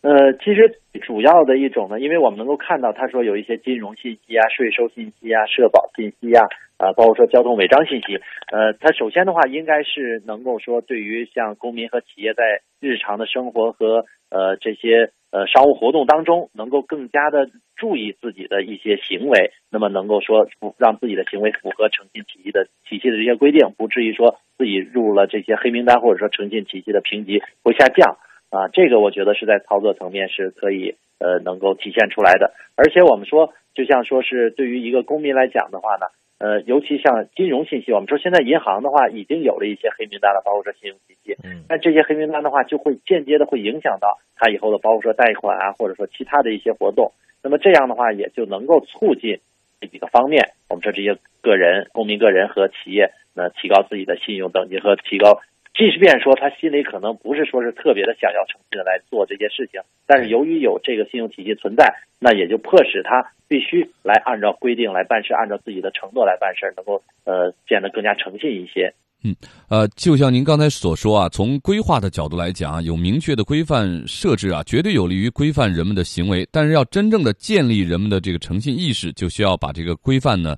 [0.02, 6.44] 呃，其实主要的一种呢，因为我们能够看到，他说有一些金融信息啊、税收信息啊、社保信息啊，
[6.76, 8.16] 啊，包括说交通违章信息，
[8.52, 15.12] 呃，它首先的话，应该是能够说对于像公民和企业在日常的生活和呃这些。
[15.32, 28.18] 呃，商务活动当中能够更加的注意自己的一些行为，那么能够说让自己的行为符合诚信体系的体系的这些规定，不至于说自己入了这些黑名单，或者说诚信体系的评级会下降
[28.52, 28.68] 啊。
[28.72, 32.52] 这个我觉得是在操作层面是可以呃能够体现出来的。
[32.76, 36.06] 而且我们说，就像说是对于一个公民来讲的话呢。
[36.42, 41.36] 呃，尤其像金融信息，我们说现在银行的话已经有了一些黑名单了，包括说信用信息。
[41.44, 41.62] 嗯。
[41.68, 47.12] 那这些黑名单的话，就会间接的会影响到他以后的，包括说贷款啊，或者说其他的一些活动。
[47.44, 49.38] 那么这样的话，也就能够促进
[49.80, 55.38] 这几个方面，我们说这些个人、公民个人和企业，那提高自己的信用等级和提高。
[55.74, 68.92] 即便说他心里可能不是说是特别的想要诚信的来做这些事情，但是由于有这个信用体系存在，那也就迫使他必须来按照规定来办事，按照自己的承诺来办事，能够呃变得更加诚信一些。
[69.24, 69.34] 嗯，
[69.70, 76.46] 呃，就像您刚才所说啊，从规划的角度来讲啊，有明确的规范设置啊，绝对有利于规范人们的行为。
[76.52, 80.54] 但是要真正的建立人们的这个诚信意识，就需要把这个规范呢。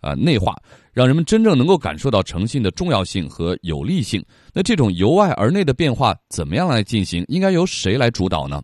[0.00, 0.54] 啊，内化，
[0.92, 4.24] 让人们真正能够感受到诚信的重要性和有利性。
[4.54, 7.24] 那这种由外而内的变化，怎么样来进行？
[7.28, 8.62] 应该由谁来主导呢？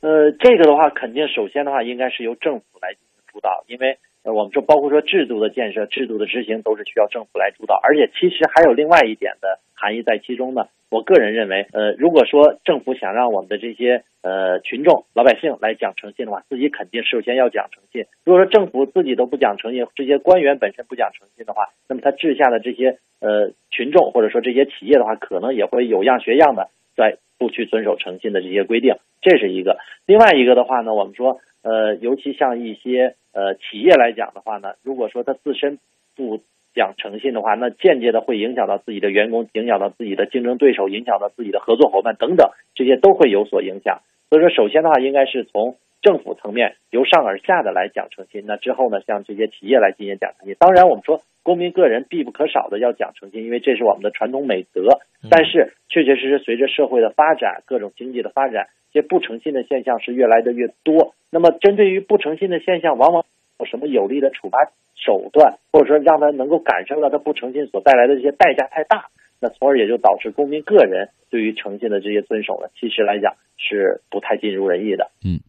[0.00, 7.78] 呃，这个的话，肯定首先的话，应该是由政府来进行主导，因为呃，我们说包括说制度的建设、制度的执行，都是需要政府来主导。
[7.82, 10.66] 而且，其实还有另外一点的含义在其中呢。
[10.90, 18.04] 我个人认为，呃，如果说政府想让我们的这些呃群众、老百姓来讲诚信的话，自己肯定首先要讲诚信。
[18.24, 28.94] 如果说政府自己都不讲诚信，这些官员本身不讲诚信的话，那么他治下的这些呃群众或者说这些企业的话，可能也会有样学样的在不去遵守诚信的这些规定。
[29.20, 29.78] 这是一个。
[30.06, 35.78] 另外一个的话呢，我们说，呃，尤其像一些呃企业来讲的话呢，如果说他自身
[36.14, 36.42] 不
[36.74, 44.02] 讲诚信的话，那间接的会影响到自己的员工，影响到自己的竞争对手，影响到自己的合作伙伴等等，这些都会有所影响。
[44.28, 48.44] 所以说，首先的话，应该是从政府层面由上而下的来讲诚信。
[48.46, 50.54] 那之后呢，像这些企业来进行讲诚信。
[50.60, 55.00] 当然，我们说公民个人必不可少的要讲诚信，因为这是我们的传统美德。
[55.28, 61.14] 但是，确确实实随着社会的发展，各种经济的发展，这些不诚信的现象是越来的越多。
[61.30, 63.24] 那么，针对于不诚信的现象，往往
[63.58, 64.70] 有什么有力的处罚？
[64.96, 69.06] 手段，或者说让他能够感受到他不诚信所带来的这些代价太大，
[69.40, 75.10] 那从而也就导致公民个人对于诚信的这些遵守呢，其实来讲是不太尽如人意的。
[75.26, 75.42] 嗯，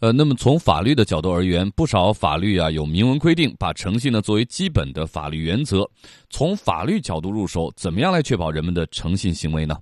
[0.00, 5.86] 呃，那么从法律的角度而言，不少法律啊有明文规定，把诚信呢作为基本的法律原则。
[6.30, 9.76] 从法律角度入手，怎么样来确保人们的诚信行为呢？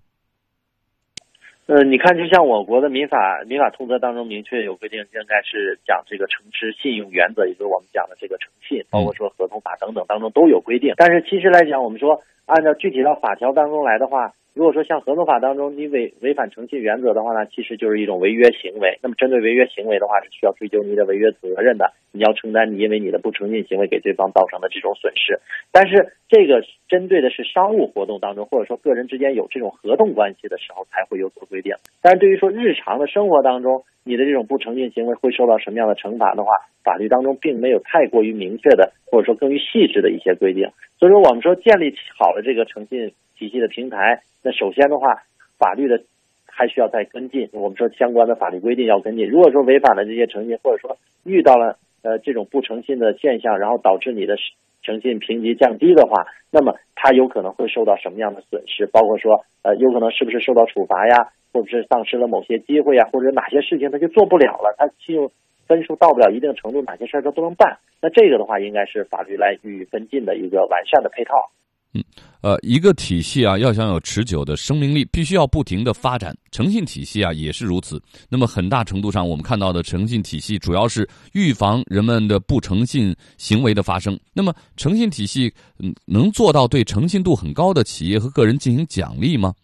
[1.67, 10.95] 呃，你看，就像我国的民法民法通则当中明确有规定，应该是讲这个诚实信用原则，也就是我们讲的这个诚信，包括说合同法等等当中都有规定。
[10.97, 18.99] 但是其实来讲，我们说按照具体到法条当中来的话，如果说像合同法当中你违违反诚信原则的话呢，其实就是一种违约行为。
[19.01, 25.39] 那么针对违约行为的话，是需要追究你的违约责任的，你要承担你因为你的不诚信行为给对方造成的这种损失。
[25.71, 31.77] 但是这个针对的是商务活动当中，或者说个人之间有这种合同关系的时候才会有所规定。
[32.03, 36.51] 但是对于说日常的生活当中，你的这种不诚信行为会受到什么样的惩罚的话，
[36.83, 40.67] 法律当中并没有太过于明确的，或者说更于细致的一些规定。
[40.99, 45.23] 所以说，我们说建立好了这个诚信体系的平台，那首先的话，
[45.59, 46.03] 法律的
[46.47, 47.49] 还需要再跟进。
[47.53, 49.29] 我们说相关的法律规定要跟进。
[49.29, 54.37] 如果说违反了这些诚信，或者说遇到了呃这种不诚信的现象，然后导致你的
[54.83, 58.87] 诚信评级降低的话，那么他有可能会受到什么样的损失？
[58.87, 65.31] 包括说呃有可能是不是受到处罚呀，或者是丧失了某些机会呀，或者哪些事情他就做不了了，他信用
[65.69, 67.79] 分数到不了一定程度，哪些事儿他不能办？
[68.01, 71.51] 那这个的话，应该是法律来予以跟进的一个完善的配套。
[71.95, 72.05] 嗯，
[72.43, 76.37] 呃，一个体系啊，要想有持久的生命力，必须要不停的发展。
[76.53, 77.99] 诚信体系啊，也是如此。
[78.29, 84.19] 那么，很大程度上，我们看到的诚信体系，主要是预防人们的不诚信行为的发生。
[84.35, 85.51] 那么，诚信体系
[85.83, 89.55] 嗯，能做到对诚信度很高的企业和个人进行奖励吗？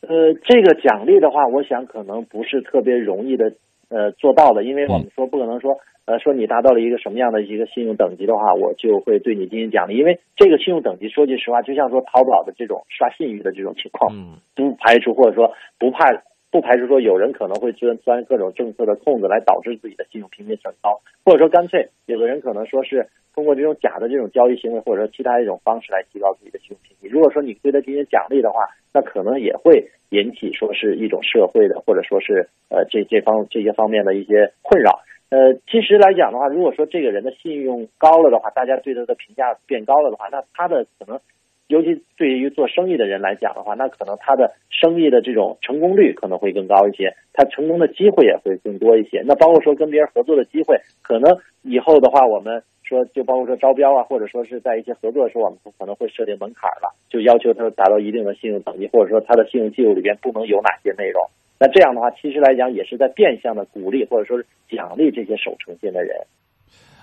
[0.00, 3.44] 呃，这个奖励的话，我想可能不是特别容易的，
[3.88, 5.70] 呃，做到的，因为我们说不可能说。
[6.06, 9.96] 呃，说你达到了一个什么样的一个信用等级的话，我就会对你进行奖励。
[9.96, 16.04] 因为这个信用等级，说句实话，就像说淘宝的这种刷信誉的这种情况，嗯不排除或者说不怕
[16.50, 27.08] 不排除说有人可能会钻钻各种政策的空子来导致自己的信用评级升高，或者说干脆有的人可能说是通过这种假的这种交易行为，或者说其他一种方式来提高自己的信用评级。
[27.08, 28.60] 如果说你对他进行奖励的话，
[28.92, 35.00] 那可能也会引起说是一种社会的或者说是呃这这方这些方面的一些困扰。
[35.30, 41.18] 呃，其实来讲的话，如果说这个人的信用高了的话，大家对他的评价变高了的话，那他的可能，
[41.66, 49.22] 尤其对于做生意的人来讲的话，那可能他的生意的这种成功率可能会更高一些，他成功的机会也会更多一些。
[49.26, 61.26] 那包括说跟别人合作的机会，可能以后的话，我们说就包括说招标啊，或者说是在一些合作的时候，我们可能会设定门槛了，就要求他达到一定的信用等级，或者说他的信用记录里边不能有哪些内容。
[61.64, 66.14] 那这样的话，其实来讲也是在变相的鼓励或者说是奖励这些守诚信的人。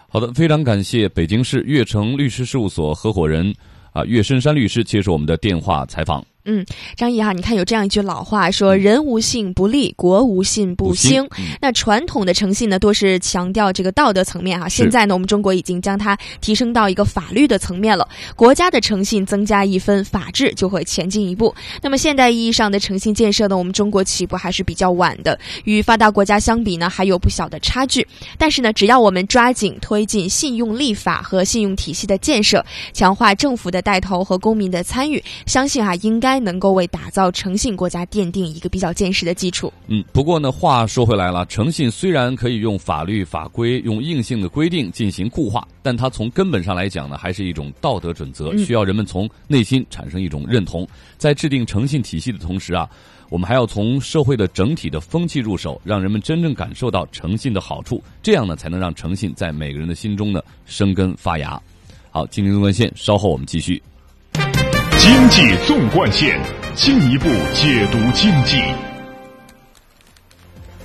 [0.08, 3.52] 好的，非常感谢北京市悦城律师事务所合伙人
[3.92, 6.24] 啊岳深山律师接受我们的电话采访。
[6.46, 6.66] 嗯，
[6.96, 11.30] 张毅哈，你看有这样一句老话说：“人无信不立，国无信不兴。”
[11.62, 14.68] 那传统的诚信呢，多是强调这个道德层面哈。
[14.68, 18.10] 现在呢，我们中国已经将它提升到一个法律的层面了。
[18.36, 21.54] 国家的诚信增加一分，法治就会前进一步。
[21.80, 28.08] 那么现代意义上的诚信建设呢，我们中国起步还是比较晚的，与发达国家相比呢，还有不小的差距。
[28.40, 36.31] 但是呢，只要我们抓紧推进信用立法和信用体系的建设，强化政府的带头和公民的参与，相信啊，应该。
[36.32, 39.70] 该能够为打造诚信国家奠定一个比较坚实的基础。
[39.88, 50.88] 嗯，不过呢，话说回来了，诚信虽然可以用法律法规、用硬性的规定进行固化，但它从根本上来讲呢，还是一种道德准则，需要人们从内心产生一种认同。
[51.18, 52.90] 在制定诚信体系的同时啊，
[53.28, 61.62] 我们还要从社会的整体的风气入手，让人们真正感受到诚信的好处，这样呢，才能让诚信在每个人的心中呢生根发芽。
[62.10, 63.84] 好，今天的关线，稍后我们继续。
[65.02, 66.40] 经济纵贯线，
[66.76, 68.62] 进一步解读经济。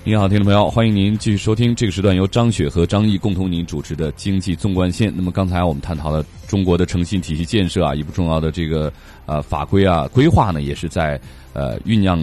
[0.04, 5.10] 你好，听众朋友，欢迎您继续收听这个时段由张雪和张毅共同您主持的《经济纵贯线》。
[5.14, 8.90] 那么刚才我们探讨了中国的诚信体系建设啊，一部重要的这个
[9.26, 11.20] 呃法规啊规划呢，也是在
[11.52, 12.18] 呃酝酿。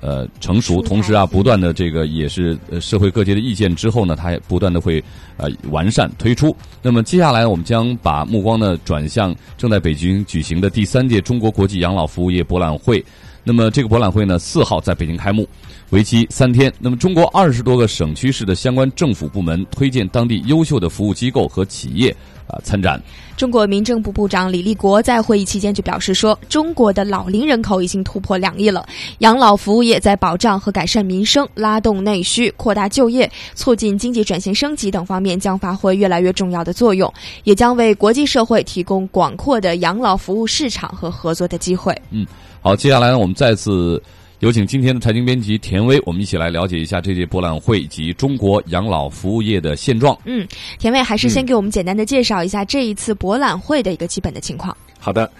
[0.00, 5.02] 呃，成熟，同时啊，不断的这个也是社会各界的意见之后呢，它也不断的会
[5.36, 6.54] 呃完善推出。
[6.82, 13.04] 那么接下来，我们将把目光呢转向正在北京举行的第三届中国国际养老服务业博览会。
[13.46, 15.48] 那么这个博览会呢，四号在北京开幕，
[15.90, 16.72] 为期三天。
[16.80, 22.14] 那么中国二十多个省区市的相关政府部门推荐当地优秀的服务机构和企业。
[22.48, 23.02] 啊，参展。
[23.36, 28.86] 中国民政部部长李立国在会议期间就表示说，中国的老龄人口已经突破两亿了，
[29.18, 42.00] 养老服务业在保障和改善民生、拉动内需、扩大就业、促进经济转型升级等方面将发挥越来越重要的作用，也将为国际社会提供广阔的养老服务市场和合作的机会。
[42.12, 42.24] 嗯，
[42.66, 44.02] 好，接下来呢，我们再次。
[44.40, 50.18] 有请今天的财经编辑田威，我们一起来了解一下这届博览会以及中国养老服务业的现状。
[50.24, 50.44] 嗯，
[50.76, 54.76] 田威还是先给我们简单的介绍一下这一次博览会的一个基本的情况。
[54.98, 55.30] 好的，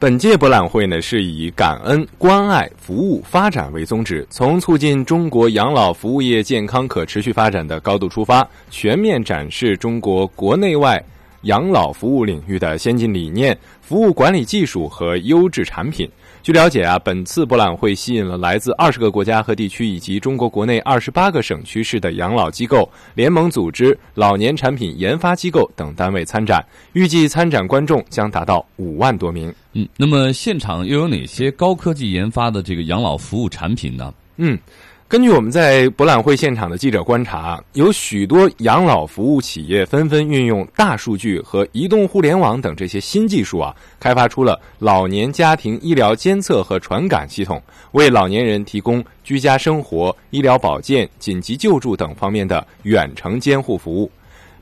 [0.00, 11.00] 本届博览会呢是以感恩、关爱、服务、发展为宗旨，从促进中国养老服务业健康可持续发展的高度出发，全面展示中国国内外
[11.42, 16.10] 养老服务领域的先进理念、服务管理技术和优质产品。
[16.44, 29.50] 据了解啊，本次博览会吸引了来自二十个国家和地区以及中国国内二十八个省区市的养老机构、联盟组织、老年产品研发机构等单位参展，预计参展观众将达到五万多名。
[29.72, 34.12] 嗯，那么现场又有哪些高科技研发的这个养老服务产品呢？
[34.36, 34.58] 嗯。
[35.06, 54.10] 根据我们在博览会现场的记者观察，有许多养老服务企业纷纷运用大数据和移动互联网等这些新技术啊，开发出了老年家庭医疗监测和传感系统，为老年人提供居家生活、医疗保健、紧急救助等方面的远程监护服务。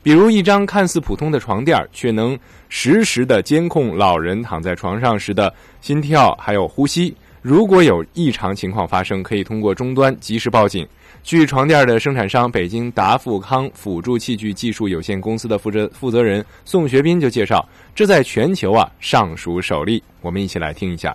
[0.03, 2.37] 比如，一张看似普通的床垫，却能
[2.67, 7.15] 实时的监控老人躺在床上时的心跳还有呼吸。
[7.43, 10.87] 如果有异常情况发生，可以通过终端及时报警。
[11.23, 20.01] 据床垫的生产商北京达富康辅助器具技术有限公司的负责负责人宋学斌就介绍，这在全球啊尚属首例。
[20.21, 21.13] 我们一起来听一下。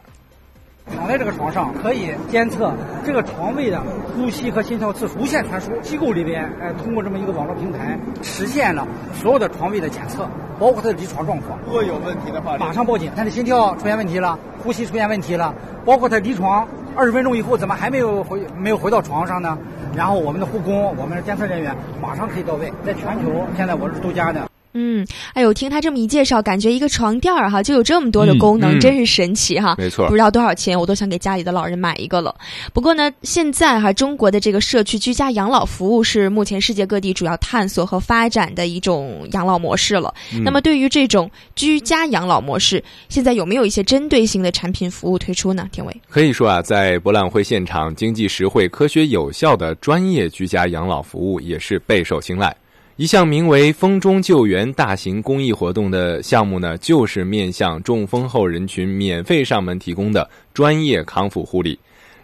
[0.95, 2.73] 躺在这个床上，可以监测
[3.05, 3.83] 这个床位的
[4.15, 5.71] 呼吸和心跳次数，无线传输。
[5.81, 10.29] 机构里边，呃，通过这么一个网络平台，实现了所有的床位的检测，
[10.59, 11.59] 包括他的离床状况。
[11.67, 13.11] 如果有问题的话，马上报警。
[13.17, 16.67] 他的心跳出现问题了，呼吸出现问题了，包括他离床
[16.97, 19.57] 二十分钟以后怎么还没有回没有回到床上呢？
[19.95, 22.73] 然后我们的护工，我们的监测人员马上可以到位。
[22.85, 24.48] 在全球，现在我是独家的。
[24.81, 25.05] 嗯，
[25.35, 29.75] 哎呦，听他这么一介绍，感觉一个床垫儿哈就有这么多的功能，真是神奇哈！
[29.77, 32.33] 没错，不知道多少钱，我都想给家里的老人买一个了。
[32.73, 40.15] 不过呢，现在哈中国的这个社区居家养老服务是目前世界各地主要探索和发展的一种养老模式了。
[40.45, 45.69] 那么，对于这种居家养老模式，现在有没有一些针对性的产品服务推出呢？
[45.73, 52.55] 田伟可以说啊，在博览会现场，经济实惠、科学有效的专业居家养老服务也是备受青睐。
[52.99, 61.79] 一项名为“风中救援”大型公益活动的项目呢，就是面向中风后人群免费上门提供的专业康复护理。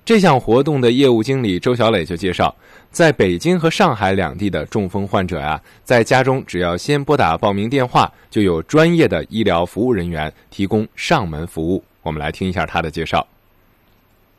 [0.05, 2.53] 这项活动的业务经理周小磊就介绍，
[2.91, 11.85] 在北京和上海两地的中风患者啊，在家中只要先拨打报名电话，就有专业的医疗服务人员提供上门服务。
[12.03, 13.25] 我们来听一下他的介绍。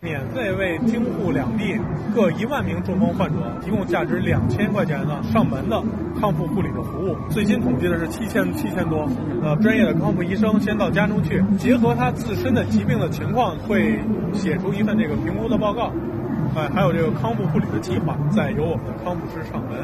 [0.06, 1.76] 免费为京沪两地
[2.14, 5.82] 各一万名中风患者提供价值两千块钱的上门的
[6.22, 7.18] 康复护理的服务。
[7.32, 9.10] 最新统计的是七千七千多。
[9.41, 13.99] 呃，专业的康复医生先到家中去，结合他自身的疾病的情况，会
[14.32, 15.91] 写出一份这个评估的报告。
[16.56, 19.80] 哎，还有这个康复护理的计划，再由我们的康复师上门。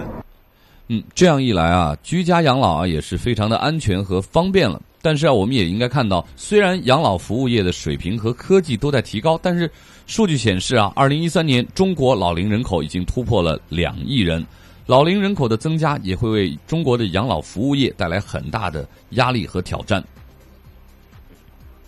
[0.90, 4.80] 嗯，这样一来啊，居家养老啊也是非常的安全和方便了。
[5.04, 9.70] 但是啊，我们也应该看到，虽然养老服务业的水平和科技都在提高，但是
[10.08, 14.46] 数据显示啊，二零一三年中国老龄人口已经突破了两亿人，
[14.86, 20.04] 老龄人口的增加也会为中国的养老服务业带来很大的压力和挑战。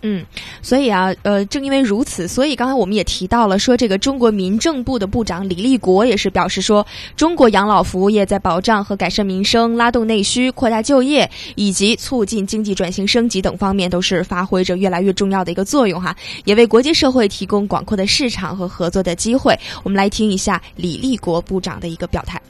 [0.05, 0.23] 嗯，
[0.61, 6.85] 所以啊，呃，正因为如此，所以刚才我们也提到了，说这个中国民政部的部长李立国也是表示说，
[7.15, 19.57] 中国养老服务业在保障和改善民生、拉动内需、扩大就业以及促进经济转型升级等方面，都是发挥着越来越重要的一个作用哈，也为国际社会提供广阔的市场和合作的机会。
[19.83, 22.41] 我们来听一下李立国部长的一个表态。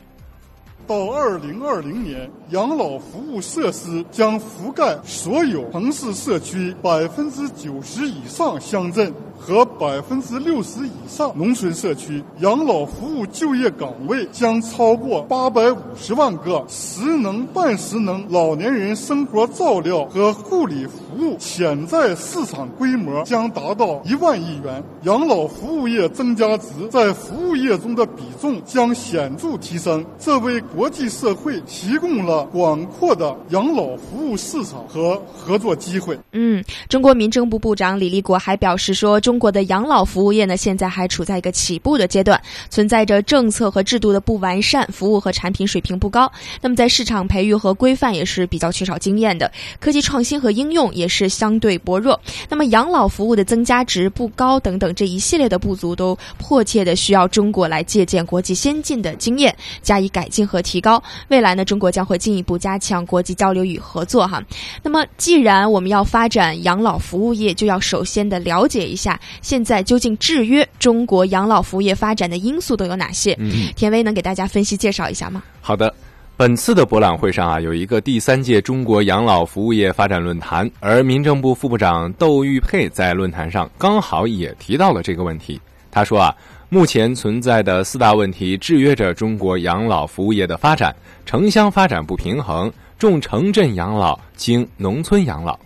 [0.94, 9.12] 到二零二零年，养老服务设施将覆盖所有城市社区百分之九十以上乡镇。
[9.46, 36.18] 和百分之六十以上农村社区养老服务就业岗位将超过八百五十万个，实能半实能老年人生活照料和护理服务潜在市场规模将达到一万亿元，养老服务业增加值在服务业中的比重将显著提升，这为国际社会提供了广阔的养老服务市场和合作机会。
[36.32, 39.33] 嗯，中国民政部部长李立国还表示说，中。
[39.34, 46.32] 中国的养老服务业呢，现在还处在一个起步的阶段，存在着政策和制度的不完善，服务和产品水平不高。
[46.62, 52.22] 那么在市场培育和规范也是比较缺少经验的，科技创新和应用也是相对薄弱。
[52.48, 61.02] 那么养老服务的增加值不高等等这一系列的不足，都迫切的需要中国来借鉴国际先进的经验，加以改进和提高。
[61.30, 64.40] 未来呢，中国将会进一步加强国际交流与合作哈。
[64.84, 69.20] 那么既然我们要发展养老服务业，就要首先的了解一下。
[69.42, 73.38] 现在究竟制约中国养老服务业发展的因素都有哪些？
[73.76, 75.44] 田威能给大家分析介绍一下吗？
[75.62, 75.94] 好的，
[76.36, 85.60] 本次的博览会上啊，有一个第三届中国养老服务业发展论坛，而民政部副部长窦玉佩在论坛上刚好也提到了这个问题。
[85.92, 86.36] 他说啊，
[86.70, 90.96] 目前存在的四大问题制约着中国养老服务业的发展：
[91.26, 95.58] 城乡发展不平衡、重城镇养老、轻农村养老。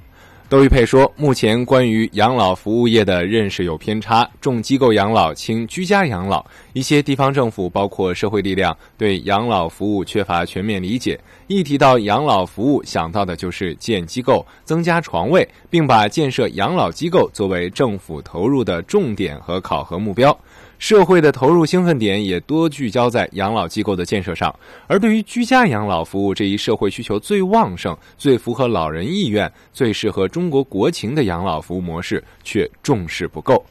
[0.50, 6.46] 窦玉佩说，目前关于养老服务业的认识有偏差，重机构养老轻居家养老。
[6.72, 11.20] 一些地方政府，包括社会力量，对养老服务缺乏全面理解。
[11.48, 20.38] 一提到养老服务，想到的就是建机构、增加床位，并把建设养老机构作为政府投入的重点和考核目标。
[20.80, 24.54] 社会的投入兴奋点也多聚焦在养老机构的建设上，
[24.86, 33.66] 而对于居家养老服务这一社会需求最旺盛、最符合老人意愿、最适合中国国情的养老服务模式却重视不够。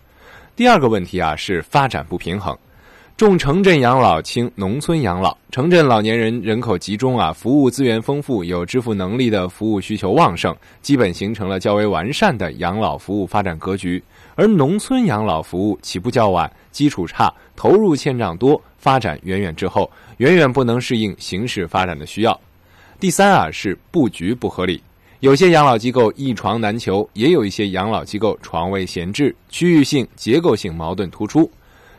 [0.56, 2.58] 第二个问题啊是发展不平衡，
[3.16, 14.02] 重城镇养老轻农村养老，城镇老年人人口集中啊，服务资源丰富，有支付能力的服务需求旺盛，基本形成了较为完善的养老服务发展格局。
[14.34, 22.38] 而农村养老服务起步较晚，基础差，投入欠账多，发展远远滞后，远远不能适应形势发展的需要。
[23.00, 24.82] 第三啊是布局不合理，
[25.20, 31.50] 有些养老机构一床难求，也有一些养老机构床位闲置，区域性、结构性矛盾突出。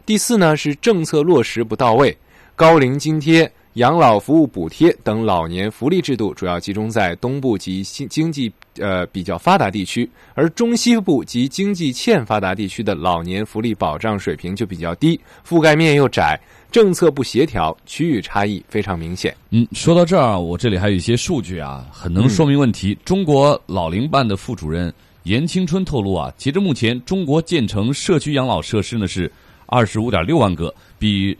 [0.08, 2.18] 第四呢是政策落实不到位，
[2.56, 3.52] 高龄津贴。
[3.74, 16.40] 养老服务补贴等老年福利制度主要集中在东部及经经济呃比较发达地区，而中西部及经济欠发达地区的老年福利保障水平就比较低，覆盖面又窄，
[16.72, 19.36] 政策不协调，区域差异非常明显。
[19.50, 22.98] 嗯，说到这儿，我这里还有一些数据啊，很能说明问题。
[23.04, 24.92] 中国老龄办的副主任
[25.24, 29.32] 严青春透露啊，截至目前，中国建成社区养老设施呢是
[29.68, 31.38] 二十五点六万个，比。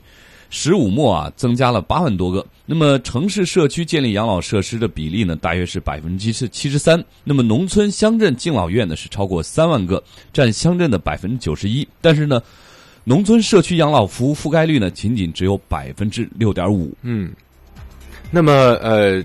[0.50, 2.42] 十五末啊，增加了八万多个。
[2.64, 7.04] 那么城市社区建立养老设施的比例呢，大约是百分之七十七十三。
[7.22, 10.02] 那么农村乡镇敬老院呢，是超过三万个，
[10.32, 11.86] 占乡镇的百分之九十一。
[12.00, 12.42] 但是呢，
[13.04, 16.96] 农村社区养老服务覆盖率呢，仅仅只有百分之六点五。
[17.02, 17.30] 嗯，
[18.30, 18.50] 那么
[18.80, 19.22] 呃，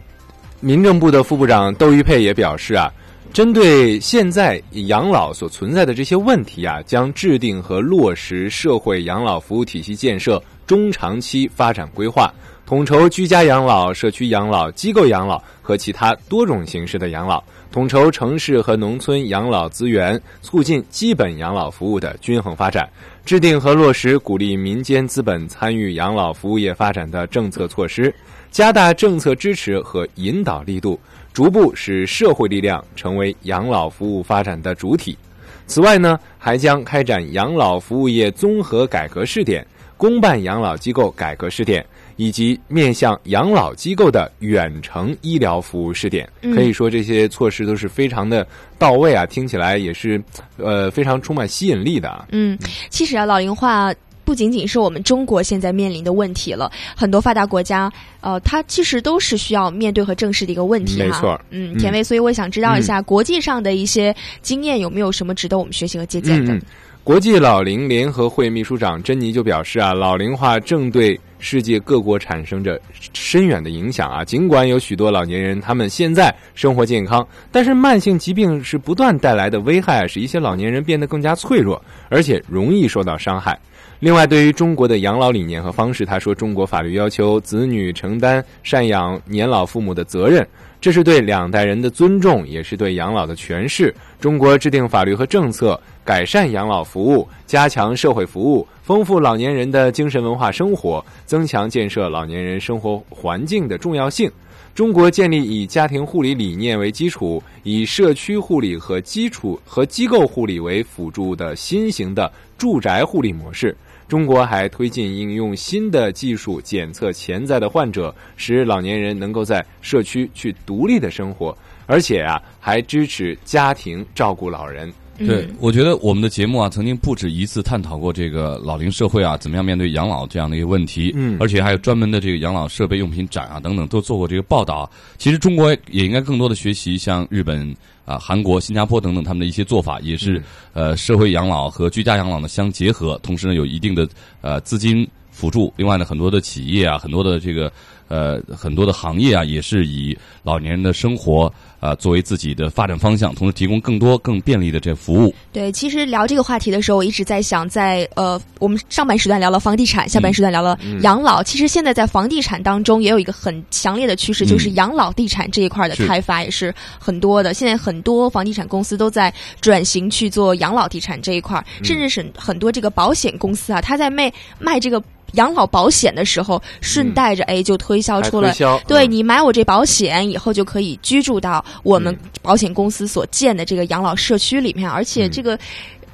[0.60, 2.92] 民政部的副部长窦玉佩也表示啊。
[3.34, 12.32] 针对现在养老所存在的这些问题啊，将制定和落实社会养老服务体系建设中长期发展规划，
[12.64, 22.88] 统筹居家养老、社区养老、机构养老和其他多种形式的养老，统筹城市和农村养老资源，促进基本养老服务的均衡发展，
[23.26, 28.14] 制定和落实鼓励民间资本参与养老服务业发展的政策措施，
[28.52, 31.00] 加大政策支持和引导力度。
[31.34, 35.18] 逐步使社会力量成为养老服务发展的主体。
[35.66, 39.66] 此外呢，还将开展养老服务业综合改革试点、
[39.98, 41.84] 公办养老机构改革试点，
[42.18, 46.30] 以及面向养老机构的远程医疗服务试点。
[46.54, 48.46] 可以说，这些措施都是非常的
[48.78, 50.22] 到位啊，听起来也是
[50.58, 52.28] 呃非常充满吸引力的啊。
[52.32, 52.60] 嗯，
[52.90, 53.92] 其实啊，老龄化。
[54.26, 61.06] 不仅仅是我们中国现在面临的问题了，很多发达国家，呃，它其实都是需要面对和正视的一个问题哈。
[61.06, 66.60] 没错，嗯，田威，所以我想知道一下国际上的一些经验有没有什么值得我们学习和借鉴的？
[67.04, 72.80] 国际老龄联合会秘书长珍妮就表示啊，老龄化正对世界各国产生着
[73.12, 74.24] 深远的影响啊。
[74.24, 83.60] 尽管有许多老年人他们现在生活健康，但是慢性疾病是不断带来的危害，使一些老年人变得更加脆弱，而且容易受到伤害。
[84.04, 90.46] 另外，对于中国的养老理念和方式，他说：“中国法律要求子女承担赡养年老父母的责任，
[90.82, 93.96] 这是对两代人的尊重，也是对养老的诠释。
[94.20, 104.30] 中国制定法律和政策，改善养老服务，加强社会服务，丰富老年人的精神文化生活，增强建设老年人生活环境的重要性。
[104.76, 113.74] 中国建立以家庭护理理念为基础，以社区护理和基础和机构护理为辅助的新型的住宅护理模式。”
[114.08, 124.92] 中国还推进应用新的技术检测潜在的患者，使老年人能够在社区去独立的生活，而且啊，还支持家庭照顾老人。
[125.18, 131.12] 对，我觉得我们的节目啊，曾经不止一次探讨过这个老龄社会啊，怎么样面对养老这样的一个问题。
[131.16, 134.90] 嗯，而且还有专门的这个养老设备用品展啊等等，都做过这个报道。
[135.18, 137.76] 其实中国也应该更多的学习像日本。
[138.06, 140.42] 啊，韩国、新加坡等等，他们的一些做法也是
[140.74, 144.08] 呃，社会养老和居家养老呢相结合，同时呢有一定的
[144.42, 145.74] 呃资金辅助。
[145.78, 147.72] 另外呢，很多的企业啊，很多的这个
[148.08, 155.34] 呃很多的行业啊，也是以老年人的生活啊作为自己的发展方向，同时提供更多更便利的这服务。
[155.52, 161.42] 对，其实聊这个话题的时候，我一直在想，在呃，我们上半时段聊了房地产，下半时段聊了养老。
[161.44, 167.54] 其实现在在房地产当中也有一个很强烈的趋势，就是养老地产这一块的开发也是很多的。
[167.54, 175.02] 现在很多房地产公司都在转型去做养老地产这一块，甚至是很多这个保险公司啊，他在卖卖这个。
[175.34, 178.54] 养老保险的时候，顺带着哎就推销出了，
[178.88, 185.58] 对你买我这保险以后就可以居住到我们保险公司所建的这个养老社区里面，而且这个，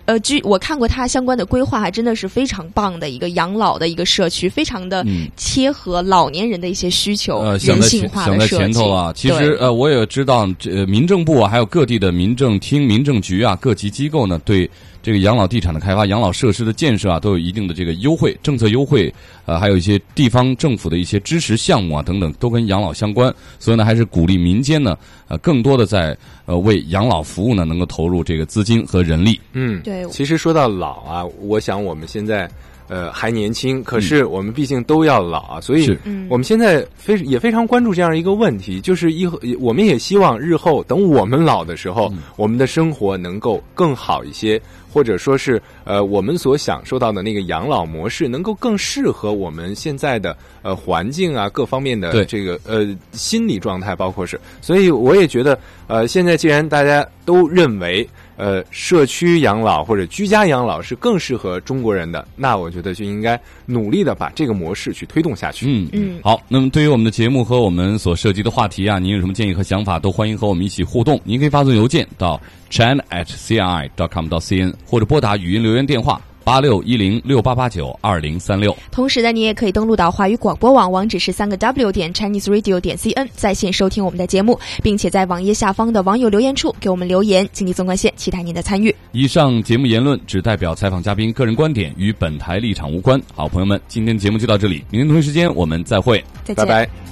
[0.05, 5.05] 呃，居我看过它相关的规划，还真的是非常棒的一个养老的一个社区，非常的
[5.36, 8.47] 贴合老年人的一些需求，人性化的设计。
[8.47, 14.70] 想在前头啊，其实呃，我也知道这民政部啊，还有各地的民政厅、民政局啊，各级机构呢对。
[15.02, 19.14] 这个养老地产的开发、养老设施的建设啊，都有一定的这个优惠政策优惠，
[19.45, 23.34] 呃，还有一些地方政府的一些支持项目啊等等，都跟养老相关。
[23.60, 24.97] 所以呢，还是鼓励民间呢，
[25.28, 29.39] 呃，更多的在呃为养老服务呢，能够投入这个资金和人力。
[29.54, 30.06] 嗯，对。
[30.10, 32.50] 其实说到老啊，我想我们现在。
[32.90, 35.96] 呃，还年轻，可是我们毕竟都要老啊，所以
[36.28, 44.60] 我们现在非也非常关注这样一个问题，就是以后我们也希望日后等我们老的时候，我们的生活能够更好一些，
[44.92, 58.08] 或者说是呃，我们所享受到的那个养老模式能够更适合我们现在的呃环境啊各方面的这个呃心理状态，包括是，所以我也觉得呃，现在既然大家都认为。
[58.40, 65.66] 呃，社区养老或者居家养老是更适合中国人的，那我觉得就应该努力的把这个模式去推动下去。
[65.68, 66.42] 嗯嗯，好。
[66.48, 71.20] 那么对于我们的节目和我们所涉及的话题啊，您有什么建议和想法，都欢迎和我们一起互动。
[71.26, 76.22] 您可以发送邮件到 china at ci dot com 到 cn，或者拨打语音留言电话。
[76.44, 78.76] 八六一零六八八九二零三六。
[78.92, 87.48] 同时呢，你也可以登录到华语广播网，网址是三个 W 点 Chinese Radio 点 C N，在线收听我们的节目，并且在网页下方的网友留言处给我们留言。
[87.52, 88.94] 经济纵贯线，期待您的参与。
[89.12, 93.22] 以上节目言论只代表采访嘉宾个人观点，与本台立场无关。
[93.36, 97.09] 好，朋友们，今天节目就到这里，明天同一时间我们再会，再见，拜拜。